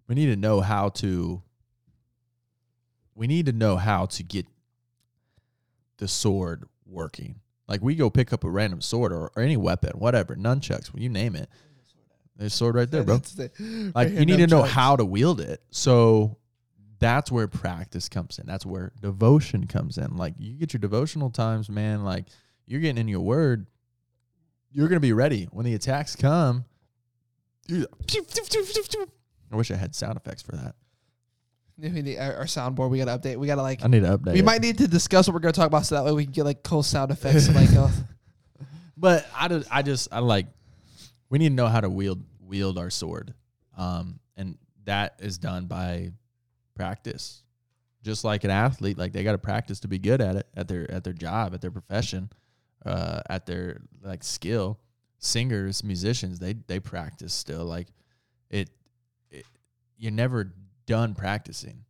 we 0.09 0.15
need 0.15 0.27
to 0.27 0.37
know 0.37 0.61
how 0.61 0.91
to 0.91 1.43
we 3.15 3.27
need 3.27 3.47
to 3.47 3.53
know 3.53 3.77
how 3.77 4.07
to 4.07 4.23
get 4.23 4.47
the 5.97 6.07
sword 6.07 6.69
working. 6.87 7.37
Like 7.69 7.83
we 7.83 7.95
go 7.95 8.09
pick 8.11 8.33
up 8.33 8.45
a 8.45 8.51
random 8.51 8.81
sword 8.81 9.13
or, 9.13 9.31
or 9.37 9.43
any 9.43 9.57
weapon, 9.57 9.91
whatever, 9.99 10.35
nunchucks, 10.35 10.91
you 10.99 11.09
name 11.09 11.37
it. 11.37 11.49
There's 12.37 12.53
a 12.55 12.57
sword 12.57 12.77
right 12.77 12.91
there, 12.91 13.03
bro. 13.03 13.19
The- 13.19 13.93
Like 13.95 14.11
you 14.11 14.25
need 14.25 14.39
to 14.39 14.47
know 14.47 14.63
how 14.63 14.97
to 14.97 15.05
wield 15.05 15.41
it. 15.41 15.63
So 15.71 16.37
that's 16.99 17.31
where 17.31 17.47
practice 17.49 18.09
comes 18.09 18.39
in. 18.39 18.47
That's 18.47 18.65
where 18.65 18.93
devotion 19.01 19.67
comes 19.67 19.99
in. 19.99 20.17
Like 20.17 20.35
you 20.39 20.55
get 20.55 20.73
your 20.73 20.81
devotional 20.81 21.31
times, 21.31 21.69
man. 21.69 22.05
Like 22.05 22.27
you're 22.67 22.81
getting 22.81 22.99
in 22.99 23.09
your 23.09 23.21
word. 23.21 23.67
You're 24.73 24.89
gonna 24.89 25.01
be 25.01 25.13
ready 25.13 25.49
when 25.51 25.65
the 25.67 25.75
attacks 25.75 26.15
come. 26.17 26.65
I 29.53 29.57
wish 29.57 29.71
I 29.71 29.77
had 29.77 29.95
sound 29.95 30.17
effects 30.17 30.43
for 30.43 30.53
that. 30.53 30.75
We 31.79 31.89
need 31.89 32.19
our, 32.19 32.35
our 32.39 32.45
soundboard 32.45 32.91
we 32.91 32.99
gotta 32.99 33.17
update 33.17 33.37
we 33.37 33.47
gotta 33.47 33.63
like 33.63 33.85
I 33.85 33.87
need 33.89 34.01
to 34.01 34.19
update. 34.19 34.33
we 34.33 34.41
it. 34.41 34.45
might 34.45 34.61
need 34.61 34.79
to 34.79 34.89
discuss 34.89 35.29
what 35.29 35.35
we're 35.35 35.41
gonna 35.41 35.53
talk 35.53 35.69
about 35.69 35.87
so 35.87 35.95
that 35.95 36.05
way 36.05 36.13
we 36.13 36.25
can 36.25 36.33
get 36.33 36.45
like 36.45 36.63
cool 36.63 36.83
sound 36.83 37.13
effects 37.13 37.47
and 37.47 37.55
like 37.55 37.73
uh, 37.77 37.89
But 38.97 39.29
I 39.35 39.49
just, 39.49 39.69
I 39.71 39.83
just, 39.83 40.09
I 40.11 40.19
like. 40.19 40.47
We 41.31 41.39
need 41.39 41.51
to 41.51 41.55
know 41.55 41.69
how 41.69 41.81
to 41.81 41.89
wield 41.89 42.25
wield 42.41 42.79
our 42.79 42.91
sword, 42.91 43.33
um, 43.77 44.19
and 44.37 44.59
that 44.85 45.17
is 45.21 45.39
done 45.39 45.67
by 45.67 46.11
practice. 46.75 47.43
Just 48.03 48.25
like 48.25 48.45
an 48.45 48.51
athlete, 48.51 48.99
like 48.99 49.13
they 49.13 49.23
got 49.23 49.33
to 49.33 49.39
practice 49.39 49.81
to 49.81 49.89
be 49.89 49.99
good 49.99 50.21
at 50.21 50.37
it, 50.37 50.47
at 50.57 50.67
their 50.67 50.91
at 50.91 51.05
their 51.05 51.13
job, 51.13 51.55
at 51.55 51.61
their 51.61 51.71
profession, 51.71 52.31
uh, 52.85 53.21
at 53.29 53.47
their 53.47 53.83
like 54.03 54.25
skill. 54.25 54.79
Singers, 55.21 55.85
musicians, 55.85 56.39
they 56.39 56.55
they 56.55 56.81
practice 56.81 57.35
still. 57.35 57.65
Like 57.65 57.89
it, 58.51 58.71
it 59.31 59.45
you're 59.97 60.13
never 60.13 60.53
done 60.89 61.15
practicing, 61.15 61.85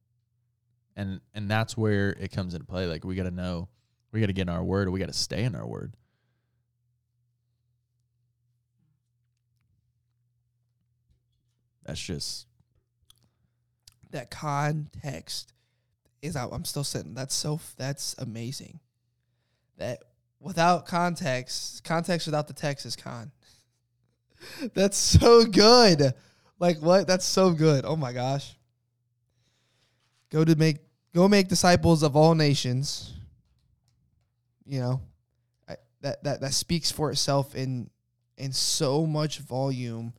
and 0.96 1.20
and 1.32 1.48
that's 1.48 1.76
where 1.76 2.11
it 2.11 2.32
comes 2.32 2.52
into 2.52 2.66
play. 2.66 2.87
Like 2.87 3.04
we 3.04 3.14
got 3.14 3.22
to 3.22 3.30
know, 3.30 3.68
we 4.12 4.20
got 4.20 4.26
to 4.26 4.32
get 4.34 4.42
in 4.42 4.48
our 4.50 4.62
word, 4.62 4.88
or 4.88 4.90
we 4.90 5.00
got 5.00 5.06
to 5.06 5.14
stay 5.14 5.44
in 5.44 5.54
our 5.54 5.66
word. 5.66 5.94
That's 11.87 12.00
just 12.00 12.46
that 14.11 14.30
context 14.30 15.52
is 16.22 16.34
out 16.34 16.50
i'm 16.52 16.64
still 16.64 16.82
sitting 16.82 17.14
that's 17.14 17.34
so 17.34 17.61
that's 17.76 18.14
amazing. 18.18 18.80
That 19.76 20.02
without 20.40 20.87
context 20.87 21.84
context 21.84 22.26
without 22.26 22.48
the 22.48 22.52
text 22.52 22.84
is 22.84 22.96
con. 22.96 23.30
That's 24.74 24.96
so 24.96 25.44
good. 25.44 26.14
Like 26.58 26.78
what? 26.80 27.06
That's 27.06 27.24
so 27.24 27.52
good. 27.52 27.84
Oh 27.84 27.96
my 27.96 28.12
gosh 28.12 28.58
go 30.30 30.44
to 30.44 30.56
make 30.56 30.78
go 31.14 31.28
make 31.28 31.48
disciples 31.48 32.02
of 32.02 32.16
all 32.16 32.34
nations 32.34 33.14
you 34.66 34.80
know 34.80 35.00
I, 35.68 35.76
that 36.02 36.22
that 36.24 36.40
that 36.40 36.54
speaks 36.54 36.90
for 36.90 37.10
itself 37.10 37.54
in 37.54 37.90
in 38.36 38.52
so 38.52 39.06
much 39.06 39.38
volume 39.38 40.12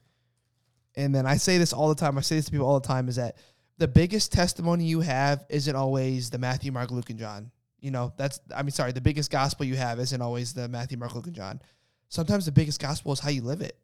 and 0.95 1.15
then 1.15 1.25
I 1.25 1.37
say 1.37 1.57
this 1.57 1.71
all 1.71 1.87
the 1.87 1.95
time. 1.95 2.17
I 2.17 2.21
say 2.21 2.35
this 2.35 2.45
to 2.45 2.51
people 2.51 2.67
all 2.67 2.79
the 2.79 2.87
time: 2.87 3.07
is 3.07 3.15
that 3.15 3.37
the 3.77 3.87
biggest 3.87 4.33
testimony 4.33 4.83
you 4.83 4.99
have 4.99 5.45
isn't 5.49 5.75
always 5.75 6.29
the 6.29 6.37
Matthew, 6.37 6.71
Mark, 6.71 6.91
Luke, 6.91 7.09
and 7.09 7.17
John. 7.17 7.51
You 7.79 7.91
know, 7.91 8.11
that's 8.17 8.41
I 8.53 8.63
mean, 8.63 8.71
sorry, 8.71 8.91
the 8.91 9.01
biggest 9.01 9.31
gospel 9.31 9.65
you 9.65 9.75
have 9.75 9.99
isn't 9.99 10.21
always 10.21 10.53
the 10.53 10.67
Matthew, 10.67 10.97
Mark, 10.97 11.15
Luke, 11.15 11.27
and 11.27 11.35
John. 11.35 11.61
Sometimes 12.09 12.45
the 12.45 12.51
biggest 12.51 12.81
gospel 12.81 13.13
is 13.13 13.19
how 13.19 13.29
you 13.29 13.41
live 13.41 13.61
it. 13.61 13.77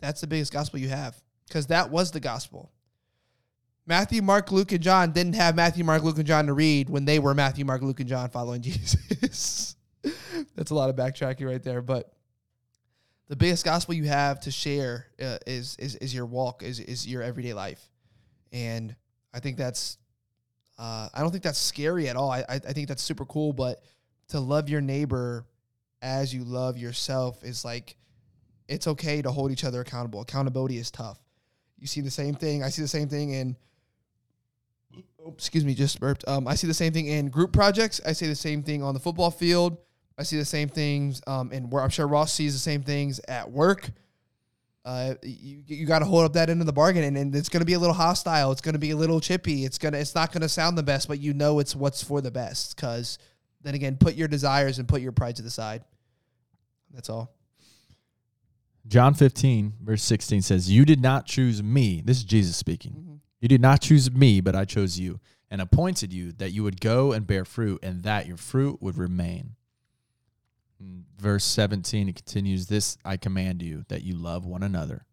That's 0.00 0.20
the 0.20 0.26
biggest 0.26 0.52
gospel 0.52 0.78
you 0.78 0.88
have 0.88 1.20
because 1.46 1.66
that 1.66 1.90
was 1.90 2.10
the 2.10 2.20
gospel. 2.20 2.72
Matthew, 3.86 4.20
Mark, 4.20 4.50
Luke, 4.50 4.72
and 4.72 4.82
John 4.82 5.12
didn't 5.12 5.34
have 5.34 5.54
Matthew, 5.54 5.84
Mark, 5.84 6.02
Luke, 6.02 6.18
and 6.18 6.26
John 6.26 6.46
to 6.46 6.52
read 6.52 6.90
when 6.90 7.04
they 7.04 7.20
were 7.20 7.34
Matthew, 7.34 7.64
Mark, 7.64 7.82
Luke, 7.82 8.00
and 8.00 8.08
John 8.08 8.28
following 8.30 8.60
Jesus. 8.62 9.76
That's 10.56 10.70
a 10.70 10.74
lot 10.74 10.90
of 10.90 10.96
backtracking 10.96 11.46
right 11.46 11.62
there, 11.62 11.82
but 11.82 12.12
the 13.28 13.36
biggest 13.36 13.64
gospel 13.64 13.94
you 13.94 14.04
have 14.04 14.40
to 14.40 14.50
share 14.50 15.06
uh, 15.20 15.38
is 15.46 15.76
is 15.78 15.96
is 15.96 16.14
your 16.14 16.26
walk, 16.26 16.62
is 16.62 16.80
is 16.80 17.06
your 17.06 17.22
everyday 17.22 17.54
life, 17.54 17.88
and 18.52 18.94
I 19.34 19.40
think 19.40 19.56
that's 19.56 19.98
uh, 20.78 21.08
I 21.12 21.20
don't 21.20 21.30
think 21.30 21.42
that's 21.42 21.58
scary 21.58 22.08
at 22.08 22.16
all. 22.16 22.30
I 22.30 22.40
I 22.40 22.54
I 22.54 22.72
think 22.72 22.88
that's 22.88 23.02
super 23.02 23.24
cool, 23.24 23.52
but 23.52 23.82
to 24.28 24.40
love 24.40 24.68
your 24.68 24.80
neighbor 24.80 25.46
as 26.02 26.32
you 26.34 26.44
love 26.44 26.76
yourself 26.76 27.42
is 27.42 27.64
like 27.64 27.96
it's 28.68 28.86
okay 28.86 29.22
to 29.22 29.30
hold 29.30 29.50
each 29.50 29.64
other 29.64 29.80
accountable. 29.80 30.20
Accountability 30.20 30.78
is 30.78 30.90
tough. 30.90 31.18
You 31.78 31.86
see 31.86 32.00
the 32.00 32.10
same 32.10 32.34
thing. 32.34 32.62
I 32.62 32.70
see 32.70 32.82
the 32.82 32.88
same 32.88 33.08
thing 33.08 33.30
in. 33.30 33.56
Oh, 35.26 35.32
excuse 35.32 35.64
me, 35.64 35.74
just 35.74 35.98
burped. 35.98 36.24
Um, 36.28 36.46
I 36.46 36.54
see 36.54 36.68
the 36.68 36.74
same 36.74 36.92
thing 36.92 37.06
in 37.06 37.30
group 37.30 37.52
projects. 37.52 38.00
I 38.06 38.12
see 38.12 38.28
the 38.28 38.36
same 38.36 38.62
thing 38.62 38.84
on 38.84 38.94
the 38.94 39.00
football 39.00 39.32
field. 39.32 39.76
I 40.16 40.22
see 40.22 40.36
the 40.36 40.44
same 40.44 40.68
things 40.68 41.20
um, 41.26 41.50
in 41.50 41.68
where 41.68 41.82
I'm 41.82 41.90
sure 41.90 42.06
Ross 42.06 42.32
sees 42.32 42.52
the 42.52 42.60
same 42.60 42.82
things 42.82 43.20
at 43.26 43.50
work. 43.50 43.90
Uh, 44.84 45.14
you 45.24 45.64
you 45.66 45.84
got 45.84 45.98
to 45.98 46.04
hold 46.04 46.24
up 46.24 46.34
that 46.34 46.48
end 46.48 46.60
of 46.60 46.66
the 46.66 46.72
bargain, 46.72 47.02
and, 47.02 47.16
and 47.18 47.34
it's 47.34 47.48
going 47.48 47.60
to 47.60 47.66
be 47.66 47.72
a 47.72 47.78
little 47.78 47.94
hostile. 47.94 48.52
It's 48.52 48.60
going 48.60 48.74
to 48.74 48.78
be 48.78 48.92
a 48.92 48.96
little 48.96 49.20
chippy. 49.20 49.64
It's 49.64 49.78
gonna 49.78 49.98
it's 49.98 50.14
not 50.14 50.30
going 50.30 50.42
to 50.42 50.48
sound 50.48 50.78
the 50.78 50.84
best, 50.84 51.08
but 51.08 51.18
you 51.18 51.34
know 51.34 51.58
it's 51.58 51.74
what's 51.74 52.04
for 52.04 52.20
the 52.20 52.30
best. 52.30 52.76
Because 52.76 53.18
then 53.62 53.74
again, 53.74 53.96
put 53.96 54.14
your 54.14 54.28
desires 54.28 54.78
and 54.78 54.86
put 54.86 55.02
your 55.02 55.10
pride 55.10 55.34
to 55.36 55.42
the 55.42 55.50
side. 55.50 55.82
That's 56.94 57.10
all. 57.10 57.34
John 58.86 59.14
15, 59.14 59.72
verse 59.82 60.04
16 60.04 60.42
says, 60.42 60.70
You 60.70 60.84
did 60.84 61.00
not 61.00 61.26
choose 61.26 61.60
me. 61.64 62.00
This 62.04 62.18
is 62.18 62.24
Jesus 62.24 62.56
speaking. 62.56 63.05
You 63.46 63.48
did 63.48 63.60
not 63.60 63.80
choose 63.80 64.10
me, 64.10 64.40
but 64.40 64.56
I 64.56 64.64
chose 64.64 64.98
you 64.98 65.20
and 65.52 65.60
appointed 65.60 66.12
you 66.12 66.32
that 66.32 66.50
you 66.50 66.64
would 66.64 66.80
go 66.80 67.12
and 67.12 67.24
bear 67.24 67.44
fruit 67.44 67.78
and 67.80 68.02
that 68.02 68.26
your 68.26 68.36
fruit 68.36 68.82
would 68.82 68.98
remain. 68.98 69.54
In 70.80 71.04
verse 71.16 71.44
17, 71.44 72.08
it 72.08 72.16
continues, 72.16 72.66
This 72.66 72.98
I 73.04 73.16
command 73.16 73.62
you 73.62 73.84
that 73.86 74.02
you 74.02 74.16
love 74.16 74.46
one 74.46 74.64
another. 74.64 75.06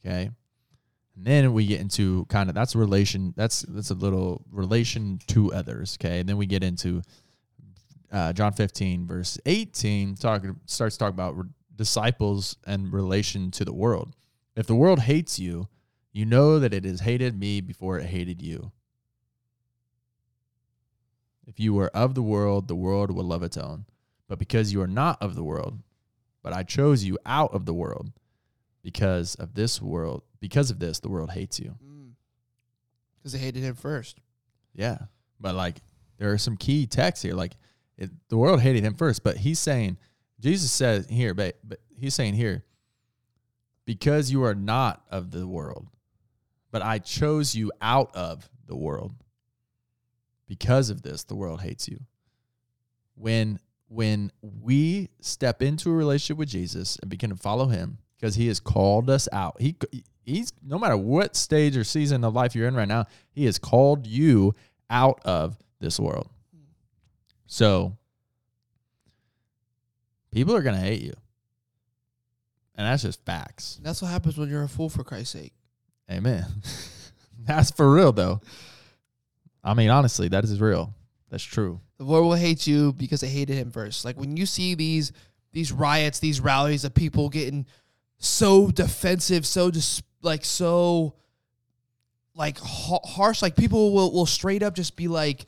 Okay. 0.00 0.30
And 1.16 1.26
then 1.26 1.52
we 1.52 1.66
get 1.66 1.82
into 1.82 2.24
kind 2.30 2.48
of 2.48 2.54
that's 2.54 2.74
a 2.74 2.78
relation, 2.78 3.34
that's 3.36 3.60
that's 3.60 3.90
a 3.90 3.94
little 3.94 4.46
relation 4.50 5.18
to 5.26 5.52
others. 5.52 5.98
Okay. 6.00 6.20
And 6.20 6.28
then 6.30 6.38
we 6.38 6.46
get 6.46 6.64
into 6.64 7.02
uh, 8.10 8.32
John 8.32 8.54
15, 8.54 9.06
verse 9.06 9.38
18, 9.44 10.14
talking 10.14 10.58
starts 10.64 10.96
talking 10.96 11.12
about 11.12 11.36
re- 11.36 11.50
disciples 11.76 12.56
and 12.66 12.90
relation 12.90 13.50
to 13.50 13.66
the 13.66 13.74
world. 13.74 14.16
If 14.56 14.66
the 14.66 14.74
world 14.74 15.00
hates 15.00 15.38
you, 15.38 15.68
you 16.18 16.26
know 16.26 16.58
that 16.58 16.74
it 16.74 16.84
has 16.84 16.98
hated 16.98 17.38
me 17.38 17.60
before 17.60 17.96
it 17.96 18.06
hated 18.06 18.42
you. 18.42 18.72
If 21.46 21.60
you 21.60 21.72
were 21.72 21.94
of 21.96 22.16
the 22.16 22.24
world, 22.24 22.66
the 22.66 22.74
world 22.74 23.12
would 23.12 23.24
love 23.24 23.44
its 23.44 23.56
own. 23.56 23.84
But 24.26 24.40
because 24.40 24.72
you 24.72 24.82
are 24.82 24.88
not 24.88 25.22
of 25.22 25.36
the 25.36 25.44
world, 25.44 25.78
but 26.42 26.52
I 26.52 26.64
chose 26.64 27.04
you 27.04 27.18
out 27.24 27.54
of 27.54 27.66
the 27.66 27.72
world, 27.72 28.10
because 28.82 29.36
of 29.36 29.54
this 29.54 29.80
world, 29.80 30.24
because 30.40 30.72
of 30.72 30.80
this, 30.80 30.98
the 30.98 31.08
world 31.08 31.30
hates 31.30 31.60
you. 31.60 31.76
Mm. 31.86 32.14
Because 33.16 33.32
they 33.32 33.38
hated 33.38 33.62
him 33.62 33.76
first. 33.76 34.18
Yeah. 34.74 34.98
But 35.38 35.54
like 35.54 35.76
there 36.16 36.32
are 36.32 36.38
some 36.38 36.56
key 36.56 36.86
texts 36.86 37.22
here. 37.22 37.34
Like 37.34 37.52
it, 37.96 38.10
the 38.28 38.36
world 38.36 38.60
hated 38.60 38.82
him 38.82 38.94
first, 38.94 39.22
but 39.22 39.36
he's 39.36 39.60
saying, 39.60 39.98
Jesus 40.40 40.72
says 40.72 41.06
here, 41.08 41.32
but, 41.32 41.58
but 41.62 41.78
he's 41.96 42.14
saying 42.14 42.34
here, 42.34 42.64
because 43.84 44.32
you 44.32 44.42
are 44.42 44.56
not 44.56 45.04
of 45.12 45.30
the 45.30 45.46
world, 45.46 45.86
but 46.70 46.82
I 46.82 46.98
chose 46.98 47.54
you 47.54 47.72
out 47.80 48.14
of 48.14 48.48
the 48.66 48.76
world. 48.76 49.14
Because 50.46 50.88
of 50.90 51.02
this, 51.02 51.24
the 51.24 51.34
world 51.34 51.60
hates 51.60 51.88
you. 51.88 52.00
When 53.14 53.58
when 53.88 54.30
we 54.42 55.08
step 55.20 55.62
into 55.62 55.90
a 55.90 55.94
relationship 55.94 56.36
with 56.36 56.48
Jesus 56.48 56.98
and 57.00 57.10
begin 57.10 57.30
to 57.30 57.36
follow 57.36 57.66
him, 57.66 57.98
because 58.18 58.34
he 58.34 58.48
has 58.48 58.60
called 58.60 59.08
us 59.10 59.28
out. 59.32 59.60
He 59.60 59.76
he's 60.24 60.52
no 60.62 60.78
matter 60.78 60.96
what 60.96 61.36
stage 61.36 61.76
or 61.76 61.84
season 61.84 62.24
of 62.24 62.34
life 62.34 62.54
you're 62.54 62.68
in 62.68 62.74
right 62.74 62.88
now, 62.88 63.06
he 63.30 63.44
has 63.46 63.58
called 63.58 64.06
you 64.06 64.54
out 64.90 65.20
of 65.24 65.58
this 65.80 65.98
world. 65.98 66.28
So 67.46 67.96
people 70.30 70.54
are 70.54 70.62
gonna 70.62 70.78
hate 70.78 71.02
you. 71.02 71.14
And 72.74 72.86
that's 72.86 73.02
just 73.02 73.24
facts. 73.24 73.80
That's 73.82 74.00
what 74.00 74.10
happens 74.10 74.38
when 74.38 74.48
you're 74.48 74.62
a 74.62 74.68
fool 74.68 74.88
for 74.88 75.02
Christ's 75.02 75.30
sake. 75.30 75.52
Amen. 76.10 76.44
that's 77.44 77.70
for 77.70 77.90
real 77.92 78.12
though. 78.12 78.40
I 79.62 79.74
mean, 79.74 79.90
honestly, 79.90 80.28
that 80.28 80.44
is 80.44 80.60
real. 80.60 80.94
That's 81.30 81.44
true. 81.44 81.80
The 81.98 82.04
world 82.04 82.26
will 82.26 82.34
hate 82.34 82.66
you 82.66 82.92
because 82.92 83.20
they 83.20 83.28
hated 83.28 83.56
him 83.56 83.70
first. 83.70 84.04
Like 84.04 84.18
when 84.18 84.36
you 84.36 84.46
see 84.46 84.74
these 84.74 85.12
these 85.52 85.72
riots, 85.72 86.20
these 86.20 86.40
rallies 86.40 86.84
of 86.84 86.94
people 86.94 87.28
getting 87.28 87.66
so 88.18 88.70
defensive, 88.70 89.46
so 89.46 89.70
just 89.70 90.02
like 90.22 90.44
so 90.44 91.14
like 92.34 92.58
ha- 92.58 93.04
harsh. 93.04 93.42
Like 93.42 93.56
people 93.56 93.92
will 93.92 94.12
will 94.12 94.26
straight 94.26 94.62
up 94.62 94.74
just 94.74 94.96
be 94.96 95.08
like. 95.08 95.44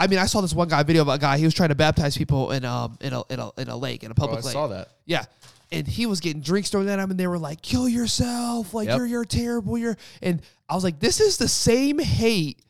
I 0.00 0.06
mean, 0.06 0.20
I 0.20 0.26
saw 0.26 0.40
this 0.40 0.54
one 0.54 0.68
guy 0.68 0.84
video 0.84 1.02
of 1.02 1.08
a 1.08 1.18
guy. 1.18 1.38
He 1.38 1.44
was 1.44 1.54
trying 1.54 1.70
to 1.70 1.74
baptize 1.74 2.16
people 2.16 2.52
in 2.52 2.64
um 2.64 2.96
in 3.00 3.12
a 3.12 3.22
in 3.30 3.40
a, 3.40 3.50
in 3.58 3.68
a 3.68 3.76
lake 3.76 4.04
in 4.04 4.10
a 4.10 4.14
public 4.14 4.44
lake. 4.44 4.50
I 4.50 4.52
saw 4.52 4.68
that. 4.68 4.88
Yeah. 5.06 5.24
And 5.70 5.86
he 5.86 6.06
was 6.06 6.20
getting 6.20 6.40
drinks 6.40 6.70
thrown 6.70 6.88
at 6.88 6.98
him, 6.98 7.10
and 7.10 7.20
they 7.20 7.26
were 7.26 7.38
like, 7.38 7.60
"Kill 7.60 7.88
yourself! 7.88 8.72
Like 8.72 8.88
Yep. 8.88 8.96
you're 8.96 9.06
you're 9.06 9.24
terrible. 9.24 9.76
You're." 9.76 9.96
And 10.22 10.40
I 10.68 10.74
was 10.74 10.82
like, 10.84 10.98
"This 10.98 11.20
is 11.20 11.36
the 11.36 11.48
same 11.48 11.98
hate 11.98 12.60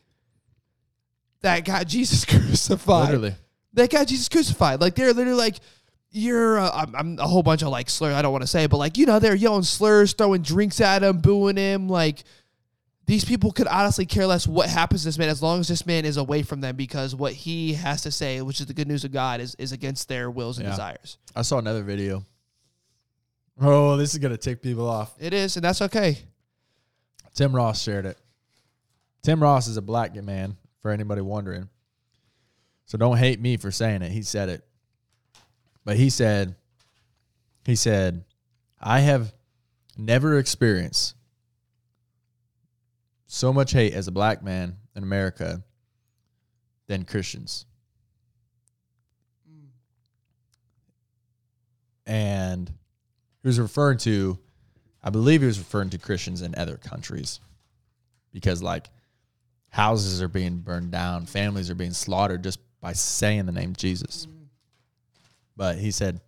that 1.42 1.64
got 1.64 1.86
Jesus 1.86 2.24
crucified. 2.24 3.06
Literally. 3.10 3.34
That 3.74 3.90
got 3.90 4.08
Jesus 4.08 4.28
crucified. 4.28 4.80
Like 4.80 4.94
they're 4.94 5.12
literally 5.12 5.38
like, 5.38 5.56
you're. 6.10 6.58
Uh, 6.58 6.70
I'm, 6.72 6.94
I'm 6.96 7.18
a 7.18 7.26
whole 7.28 7.42
bunch 7.42 7.62
of 7.62 7.68
like 7.68 7.88
slurs. 7.90 8.14
I 8.14 8.22
don't 8.22 8.32
want 8.32 8.42
to 8.42 8.48
say, 8.48 8.66
but 8.66 8.78
like 8.78 8.98
you 8.98 9.06
know, 9.06 9.18
they're 9.18 9.34
yelling 9.34 9.62
slurs, 9.62 10.12
throwing 10.14 10.42
drinks 10.42 10.80
at 10.80 11.02
him, 11.02 11.18
booing 11.18 11.56
him. 11.56 11.88
Like 11.88 12.24
these 13.06 13.24
people 13.24 13.52
could 13.52 13.68
honestly 13.68 14.06
care 14.06 14.26
less 14.26 14.46
what 14.46 14.68
happens 14.68 15.02
to 15.02 15.08
this 15.08 15.18
man 15.18 15.28
as 15.28 15.42
long 15.42 15.60
as 15.60 15.68
this 15.68 15.86
man 15.86 16.04
is 16.04 16.16
away 16.16 16.42
from 16.42 16.60
them 16.60 16.76
because 16.76 17.14
what 17.14 17.32
he 17.32 17.74
has 17.74 18.02
to 18.02 18.10
say, 18.10 18.40
which 18.42 18.60
is 18.60 18.66
the 18.66 18.74
good 18.74 18.88
news 18.88 19.04
of 19.04 19.12
God, 19.12 19.40
is 19.40 19.54
is 19.56 19.70
against 19.72 20.08
their 20.08 20.30
wills 20.30 20.58
and 20.58 20.64
Yeah. 20.66 20.72
desires. 20.72 21.18
I 21.36 21.42
saw 21.42 21.58
another 21.58 21.82
video. 21.84 22.24
Oh, 23.60 23.96
this 23.96 24.12
is 24.12 24.18
gonna 24.18 24.36
tick 24.36 24.62
people 24.62 24.88
off. 24.88 25.14
It 25.18 25.34
is, 25.34 25.56
and 25.56 25.64
that's 25.64 25.82
okay. 25.82 26.18
Tim 27.34 27.54
Ross 27.54 27.82
shared 27.82 28.06
it. 28.06 28.18
Tim 29.22 29.42
Ross 29.42 29.66
is 29.66 29.76
a 29.76 29.82
black 29.82 30.14
man, 30.14 30.56
for 30.80 30.90
anybody 30.90 31.20
wondering. 31.20 31.68
So 32.86 32.96
don't 32.96 33.18
hate 33.18 33.40
me 33.40 33.56
for 33.56 33.70
saying 33.70 34.02
it. 34.02 34.10
He 34.10 34.22
said 34.22 34.48
it. 34.48 34.64
But 35.84 35.96
he 35.96 36.10
said, 36.10 36.54
he 37.64 37.76
said, 37.76 38.24
I 38.80 39.00
have 39.00 39.34
never 39.96 40.38
experienced 40.38 41.14
so 43.26 43.52
much 43.52 43.72
hate 43.72 43.92
as 43.92 44.08
a 44.08 44.12
black 44.12 44.42
man 44.42 44.76
in 44.96 45.02
America 45.02 45.62
than 46.86 47.04
Christians. 47.04 47.66
Mm. 49.50 49.66
And 52.06 52.72
he 53.42 53.48
was 53.48 53.60
referring 53.60 53.98
to, 53.98 54.38
I 55.02 55.10
believe 55.10 55.40
he 55.40 55.46
was 55.46 55.58
referring 55.58 55.90
to 55.90 55.98
Christians 55.98 56.42
in 56.42 56.54
other 56.56 56.76
countries 56.76 57.40
because, 58.32 58.62
like, 58.62 58.90
houses 59.70 60.22
are 60.22 60.28
being 60.28 60.58
burned 60.58 60.90
down, 60.90 61.26
families 61.26 61.70
are 61.70 61.74
being 61.74 61.92
slaughtered 61.92 62.42
just 62.42 62.58
by 62.80 62.92
saying 62.92 63.46
the 63.46 63.52
name 63.52 63.74
Jesus. 63.76 64.26
But 65.56 65.78
he 65.78 65.90
said 65.90 66.20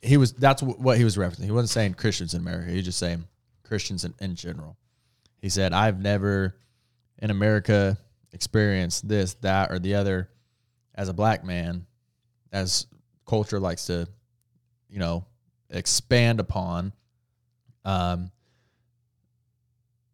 he 0.00 0.16
was 0.16 0.32
that's 0.32 0.62
wh- 0.62 0.80
what 0.80 0.98
he 0.98 1.04
was 1.04 1.16
referencing. 1.16 1.44
He 1.44 1.50
wasn't 1.50 1.70
saying 1.70 1.94
Christians 1.94 2.34
in 2.34 2.40
America. 2.40 2.70
He 2.70 2.76
was 2.76 2.84
just 2.86 2.98
saying 2.98 3.24
Christians 3.62 4.04
in, 4.04 4.14
in 4.20 4.34
general. 4.34 4.76
He 5.40 5.48
said, 5.48 5.72
I've 5.72 6.00
never 6.00 6.56
in 7.18 7.30
America 7.30 7.96
experienced 8.32 9.08
this, 9.08 9.34
that, 9.42 9.70
or 9.70 9.78
the 9.78 9.94
other 9.94 10.28
as 10.94 11.08
a 11.08 11.12
black 11.12 11.44
man, 11.44 11.86
as 12.52 12.86
culture 13.26 13.60
likes 13.60 13.86
to, 13.86 14.08
you 14.88 14.98
know, 14.98 15.24
expand 15.72 16.38
upon. 16.38 16.92
Um, 17.84 18.30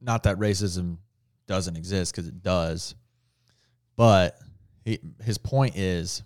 not 0.00 0.22
that 0.22 0.38
racism 0.38 0.98
doesn't 1.46 1.76
exist 1.76 2.12
because 2.12 2.28
it 2.28 2.42
does, 2.42 2.94
but 3.96 4.38
he, 4.84 5.00
his 5.22 5.36
point 5.36 5.76
is 5.76 6.22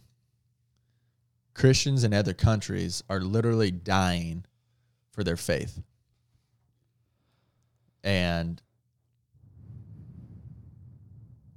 Christians 1.55 2.05
in 2.05 2.15
other 2.15 2.35
countries 2.35 3.03
are 3.09 3.21
literally 3.21 3.71
dying 3.71 4.45
for 5.11 5.25
their 5.25 5.37
faith. 5.37 5.83
And 8.05 8.61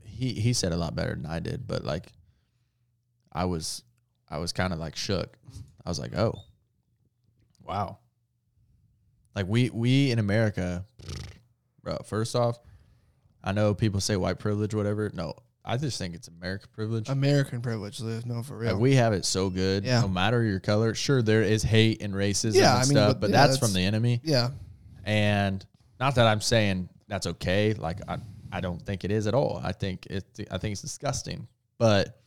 he 0.04 0.34
he 0.34 0.54
said 0.54 0.72
a 0.72 0.78
lot 0.78 0.96
better 0.96 1.16
than 1.16 1.26
I 1.26 1.40
did, 1.40 1.68
but 1.68 1.84
like 1.84 2.08
I 3.32 3.46
was 3.46 3.84
I 4.30 4.38
was 4.38 4.54
kind 4.54 4.72
of 4.72 4.80
like 4.80 4.96
shook. 4.96 5.38
I 5.86 5.90
was 5.90 6.00
like, 6.00 6.16
"Oh. 6.16 6.36
Wow." 7.66 8.00
Like 9.36 9.48
we 9.48 9.70
we 9.70 10.12
in 10.12 10.20
America, 10.20 10.86
bro, 11.84 11.98
first 12.06 12.36
off, 12.36 12.58
I 13.44 13.52
know 13.52 13.74
people 13.74 14.00
say 14.00 14.16
white 14.16 14.40
privilege 14.40 14.74
whatever. 14.74 15.12
No, 15.14 15.34
I 15.66 15.76
just 15.78 15.98
think 15.98 16.16
it's 16.16 16.28
American 16.30 16.70
privilege. 16.74 17.10
American 17.10 17.62
privilege, 17.62 18.00
Liv. 18.00 18.26
No, 18.26 18.44
for 18.44 18.56
Like, 18.56 18.68
real. 18.74 18.80
we 18.80 18.96
have 18.96 19.12
it 19.14 19.26
so 19.26 19.50
good. 19.50 19.84
Yeah. 19.84 20.02
No 20.02 20.08
matter 20.08 20.42
your 20.44 20.60
color. 20.62 20.94
Sure, 20.96 21.22
there 21.22 21.42
is 21.42 21.64
hate 21.64 22.02
and 22.02 22.14
racism 22.14 22.56
Yeah, 22.56 22.76
and 22.76 22.78
I 22.78 22.82
mean, 22.82 22.92
stuff, 22.92 23.08
but- 23.14 23.20
but, 23.22 23.30
yeah, 23.32 23.36
that's, 23.38 23.54
that's- 23.56 23.60
from 23.60 23.74
the 23.74 23.86
enemy. 23.86 24.22
yeah. 24.24 24.52
And 25.04 25.66
not 26.00 26.16
that 26.16 26.28
I'm 26.28 26.42
saying 26.42 26.88
that's 27.08 27.28
okay. 27.28 27.74
Like 27.74 28.00
I, 28.08 28.18
I 28.52 28.62
don't 28.62 28.82
think 28.82 29.04
it 29.04 29.12
is 29.12 29.28
at 29.28 29.34
all. 29.34 29.60
I 29.64 29.74
think 29.74 30.06
it. 30.08 30.24
I 30.50 30.58
think 30.60 30.72
it's 30.74 30.82
disgusting. 30.82 31.48
But 31.78 32.18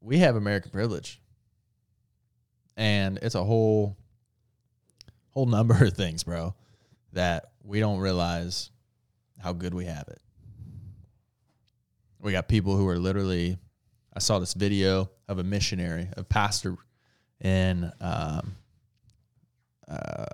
we 0.00 0.18
have 0.18 0.36
American 0.36 0.70
privilege, 0.70 1.20
and 2.76 3.18
it's 3.20 3.34
a 3.34 3.42
whole, 3.44 3.96
whole 5.32 5.46
number 5.46 5.84
of 5.84 5.94
things, 5.94 6.22
bro, 6.22 6.54
that 7.12 7.52
we 7.64 7.80
don't 7.80 7.98
realize 7.98 8.70
how 9.38 9.52
good 9.52 9.74
we 9.74 9.86
have 9.86 10.08
it. 10.08 10.20
We 12.20 12.32
got 12.32 12.48
people 12.48 12.76
who 12.76 12.88
are 12.88 12.98
literally. 12.98 13.58
I 14.14 14.18
saw 14.18 14.38
this 14.38 14.54
video 14.54 15.10
of 15.26 15.38
a 15.38 15.42
missionary, 15.42 16.08
a 16.16 16.22
pastor 16.22 16.76
in 17.40 17.90
um, 18.00 18.54
uh, 19.88 20.24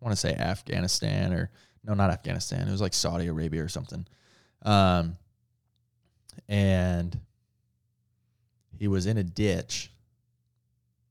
I 0.00 0.04
want 0.04 0.12
to 0.12 0.16
say 0.16 0.34
Afghanistan 0.34 1.32
or 1.32 1.50
no, 1.84 1.94
not 1.94 2.10
Afghanistan. 2.10 2.68
It 2.68 2.70
was 2.70 2.80
like 2.80 2.94
Saudi 2.94 3.26
Arabia 3.26 3.64
or 3.64 3.68
something. 3.68 4.06
Um, 4.62 5.16
and 6.48 7.18
he 8.78 8.86
was 8.88 9.06
in 9.06 9.16
a 9.18 9.24
ditch, 9.24 9.90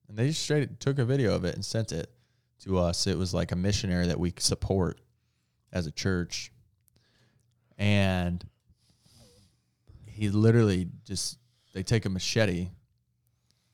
and 0.08 0.18
they 0.18 0.30
just 0.30 0.44
straight 0.44 0.80
took 0.80 1.00
a 1.00 1.06
video 1.06 1.36
of 1.36 1.44
it 1.44 1.56
and 1.56 1.66
sent 1.66 1.92
it 1.92 2.10
to 2.68 2.78
us. 2.78 3.08
It 3.08 3.18
was 3.18 3.34
like 3.34 3.52
a 3.52 3.56
missionary 3.56 4.08
that 4.08 4.20
we 4.20 4.34
support 4.38 5.00
as 5.72 5.88
a 5.88 5.92
church, 5.92 6.52
and 7.78 8.44
he 10.06 10.30
literally 10.30 10.88
just 11.06 11.38
they 11.74 11.84
take 11.84 12.06
a 12.06 12.10
machete, 12.10 12.70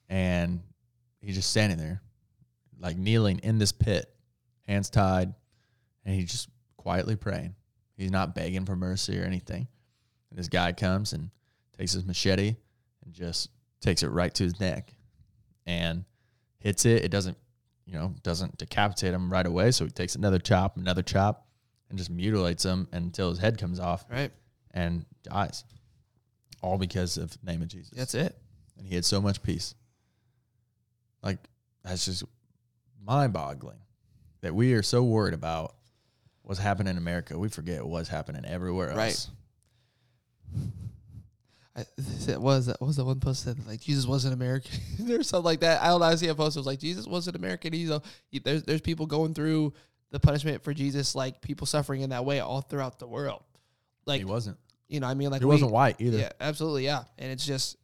and 0.10 0.62
he's 1.22 1.36
just 1.36 1.50
standing 1.50 1.78
there, 1.78 2.02
like 2.80 2.98
kneeling 2.98 3.40
in 3.40 3.58
this 3.58 3.72
pit 3.72 4.10
hands 4.68 4.90
tied, 4.90 5.34
and 6.06 6.16
he's 6.16 6.32
just 6.32 6.50
quietly 6.78 7.16
praying. 7.16 7.56
He's 7.96 8.12
not 8.12 8.36
begging 8.36 8.66
for 8.66 8.76
mercy 8.76 9.20
or 9.20 9.24
anything. 9.24 9.68
And 10.30 10.40
this 10.40 10.50
guy 10.50 10.72
comes 10.74 11.14
and 11.14 11.30
takes 11.78 11.94
his 11.94 12.06
machete 12.06 12.56
and 13.06 13.14
just 13.14 13.50
takes 13.82 14.04
it 14.04 14.08
right 14.10 14.34
to 14.34 14.44
his 14.44 14.60
neck 14.60 14.94
and 15.66 16.04
hits 16.60 16.86
it. 16.86 17.06
It 17.06 17.12
doesn't, 17.12 17.38
you 17.86 17.94
know, 17.94 18.14
doesn't 18.24 18.58
decapitate 18.58 19.14
him 19.14 19.32
right 19.32 19.46
away. 19.46 19.72
So 19.72 19.86
he 19.86 19.92
takes 19.92 20.16
another 20.16 20.40
chop, 20.40 20.78
another 20.78 21.02
chop, 21.04 21.48
and 21.90 21.98
just 21.98 22.10
mutilates 22.10 22.64
him 22.64 22.88
until 22.92 23.30
his 23.30 23.40
head 23.40 23.58
comes 23.58 23.80
off 23.80 24.06
Right. 24.10 24.32
and 24.72 25.06
dies. 25.24 25.64
All 26.62 26.78
because 26.78 27.18
of 27.18 27.32
the 27.32 27.52
name 27.52 27.62
of 27.62 27.68
Jesus 27.68 27.92
That's 27.96 28.16
it. 28.16 28.38
and 28.78 28.88
he 28.88 28.96
had 28.96 29.04
so 29.06 29.20
much 29.22 29.44
peace. 29.44 29.76
Like 31.22 31.40
that's 31.84 32.06
just 32.06 32.24
mind-boggling 33.06 33.80
that 34.42 34.56
we 34.56 34.74
are 34.74 34.84
so 34.84 35.04
worried 35.04 35.34
about 35.34 35.76
what's 36.42 36.60
happening 36.60 36.92
in 36.92 36.98
America. 36.98 37.38
We 37.38 37.50
forget 37.50 37.86
what's 37.86 38.10
happening 38.10 38.46
everywhere 38.46 38.90
else. 38.92 39.30
Right. 40.56 40.64
I, 41.76 41.86
it 42.28 42.40
was 42.40 42.68
what 42.68 42.82
was 42.82 42.98
the 42.98 43.06
one 43.06 43.20
post 43.20 43.46
that 43.46 43.68
like 43.68 43.82
Jesus 43.82 44.06
wasn't 44.06 44.34
American 44.36 44.80
or 45.12 45.24
something 45.24 45.44
like 45.46 45.62
that. 45.62 45.82
I 45.82 45.88
don't 45.88 46.00
know. 46.02 46.06
I 46.06 46.16
see 46.16 46.28
a 46.28 46.36
post 46.36 46.54
that 46.56 46.60
was 46.60 46.68
like 46.68 46.80
Jesus 46.80 47.08
wasn't 47.08 47.36
American. 47.36 47.74
He's 47.74 47.90
a, 47.90 48.02
he, 48.30 48.40
there's 48.40 48.64
there's 48.64 48.82
people 48.82 49.06
going 49.08 49.34
through 49.34 49.74
the 50.12 50.20
punishment 50.20 50.64
for 50.64 50.74
Jesus, 50.74 51.16
like 51.16 51.42
people 51.42 51.66
suffering 51.66 52.02
in 52.02 52.12
that 52.12 52.26
way 52.26 52.40
all 52.40 52.62
throughout 52.62 53.00
the 53.00 53.08
world. 53.08 53.42
Like 54.06 54.20
he 54.20 54.26
wasn't. 54.26 54.58
you 54.88 55.00
know, 55.00 55.08
I 55.08 55.16
mean, 55.16 55.32
like 55.32 55.42
he 55.42 55.46
we- 55.46 55.52
wasn't 55.56 55.72
white 55.72 55.96
either. 56.00 56.20
Yeah, 56.20 56.30
absolutely, 56.40 56.86
yeah. 56.86 57.06
And 57.18 57.32
it's 57.32 57.46
just, 57.46 57.78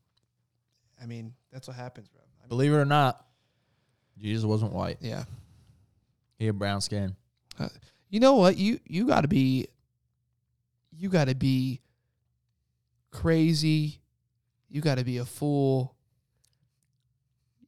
I 1.02 1.08
mean, 1.08 1.34
that's 1.52 1.68
what 1.68 1.76
happens, 1.78 2.08
bro. 2.10 2.22
I 2.22 2.44
mean, 2.44 2.50
Believe 2.50 2.74
it 2.74 2.76
or 2.76 2.86
not, 2.86 3.26
Jesus 4.20 4.46
wasn't 4.46 4.74
white. 4.74 4.98
yeah. 5.02 5.24
He 6.38 6.46
had 6.46 6.60
brown 6.60 6.82
skin. 6.82 7.16
Uh, 7.58 7.70
you 8.10 8.20
know 8.20 8.36
what? 8.36 8.56
You 8.58 8.80
you 8.86 9.08
got 9.08 9.22
to 9.22 9.28
be 9.28 9.68
you 10.96 11.10
got 11.10 11.28
to 11.28 11.36
be 11.36 11.82
crazy. 13.12 14.02
You 14.70 14.82
got 14.82 14.98
to 14.98 15.04
be 15.04 15.18
a 15.18 15.26
fool 15.26 15.96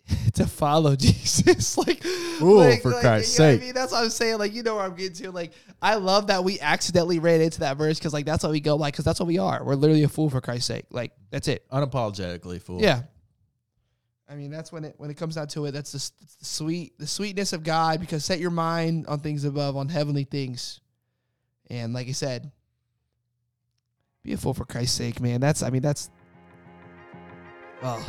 to 0.33 0.45
follow 0.45 0.95
Jesus. 0.97 1.77
like, 1.77 2.05
Ooh, 2.41 2.57
like- 2.57 2.81
for 2.81 2.91
like, 2.91 3.01
Christ's 3.01 3.37
you 3.37 3.45
know 3.45 3.51
sake. 3.51 3.61
I 3.61 3.65
mean, 3.65 3.73
that's 3.73 3.91
what 3.91 4.03
I'm 4.03 4.09
saying. 4.09 4.37
Like, 4.37 4.53
you 4.53 4.63
know 4.63 4.75
where 4.75 4.85
I'm 4.85 4.95
getting 4.95 5.15
to. 5.25 5.31
Like, 5.31 5.51
I 5.81 5.95
love 5.95 6.27
that 6.27 6.43
we 6.43 6.59
accidentally 6.59 7.19
ran 7.19 7.41
into 7.41 7.61
that 7.61 7.77
verse 7.77 7.97
because, 7.97 8.13
like, 8.13 8.25
that's 8.25 8.43
what 8.43 8.51
we 8.51 8.59
go 8.59 8.75
like 8.75 8.93
because 8.93 9.05
that's 9.05 9.19
what 9.19 9.27
we 9.27 9.37
are. 9.39 9.63
We're 9.63 9.75
literally 9.75 10.03
a 10.03 10.09
fool 10.09 10.29
for 10.29 10.41
Christ's 10.41 10.67
sake. 10.67 10.85
Like, 10.91 11.11
that's 11.29 11.47
it. 11.47 11.67
Unapologetically 11.69 12.61
fool. 12.61 12.81
Yeah. 12.81 13.03
I 14.29 14.35
mean, 14.35 14.49
that's 14.49 14.71
when 14.71 14.85
it 14.85 14.95
when 14.97 15.09
it 15.09 15.17
comes 15.17 15.35
down 15.35 15.47
to 15.49 15.65
it. 15.65 15.71
That's 15.71 15.91
the, 15.91 16.11
the 16.39 16.45
sweet 16.45 16.97
the 16.97 17.05
sweetness 17.07 17.51
of 17.51 17.63
God 17.63 17.99
because 17.99 18.23
set 18.23 18.39
your 18.39 18.51
mind 18.51 19.07
on 19.07 19.19
things 19.19 19.43
above, 19.43 19.75
on 19.75 19.89
heavenly 19.89 20.23
things, 20.23 20.79
and 21.69 21.93
like 21.93 22.07
I 22.07 22.11
said, 22.11 22.49
be 24.23 24.33
a 24.33 24.37
fool 24.37 24.53
for 24.53 24.65
Christ's 24.65 24.97
sake, 24.97 25.19
man. 25.19 25.41
That's 25.41 25.63
I 25.63 25.69
mean 25.69 25.81
that's 25.81 26.09
well, 27.81 28.03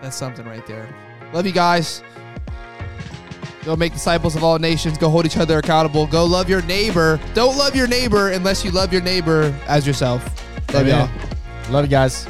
that's 0.00 0.16
something 0.16 0.44
right 0.44 0.66
there. 0.66 0.92
Love 1.32 1.46
you 1.46 1.52
guys. 1.52 2.02
Go 3.64 3.76
make 3.76 3.92
disciples 3.92 4.34
of 4.34 4.42
all 4.42 4.58
nations. 4.58 4.98
Go 4.98 5.08
hold 5.08 5.24
each 5.24 5.36
other 5.36 5.58
accountable. 5.58 6.08
Go 6.08 6.24
love 6.24 6.48
your 6.48 6.62
neighbor. 6.62 7.20
Don't 7.32 7.56
love 7.56 7.76
your 7.76 7.86
neighbor 7.86 8.30
unless 8.30 8.64
you 8.64 8.72
love 8.72 8.92
your 8.92 9.02
neighbor 9.02 9.54
as 9.68 9.86
yourself. 9.86 10.24
Love 10.74 10.88
Amen. 10.88 11.08
y'all. 11.08 11.72
Love 11.72 11.84
you 11.84 11.90
guys. 11.90 12.26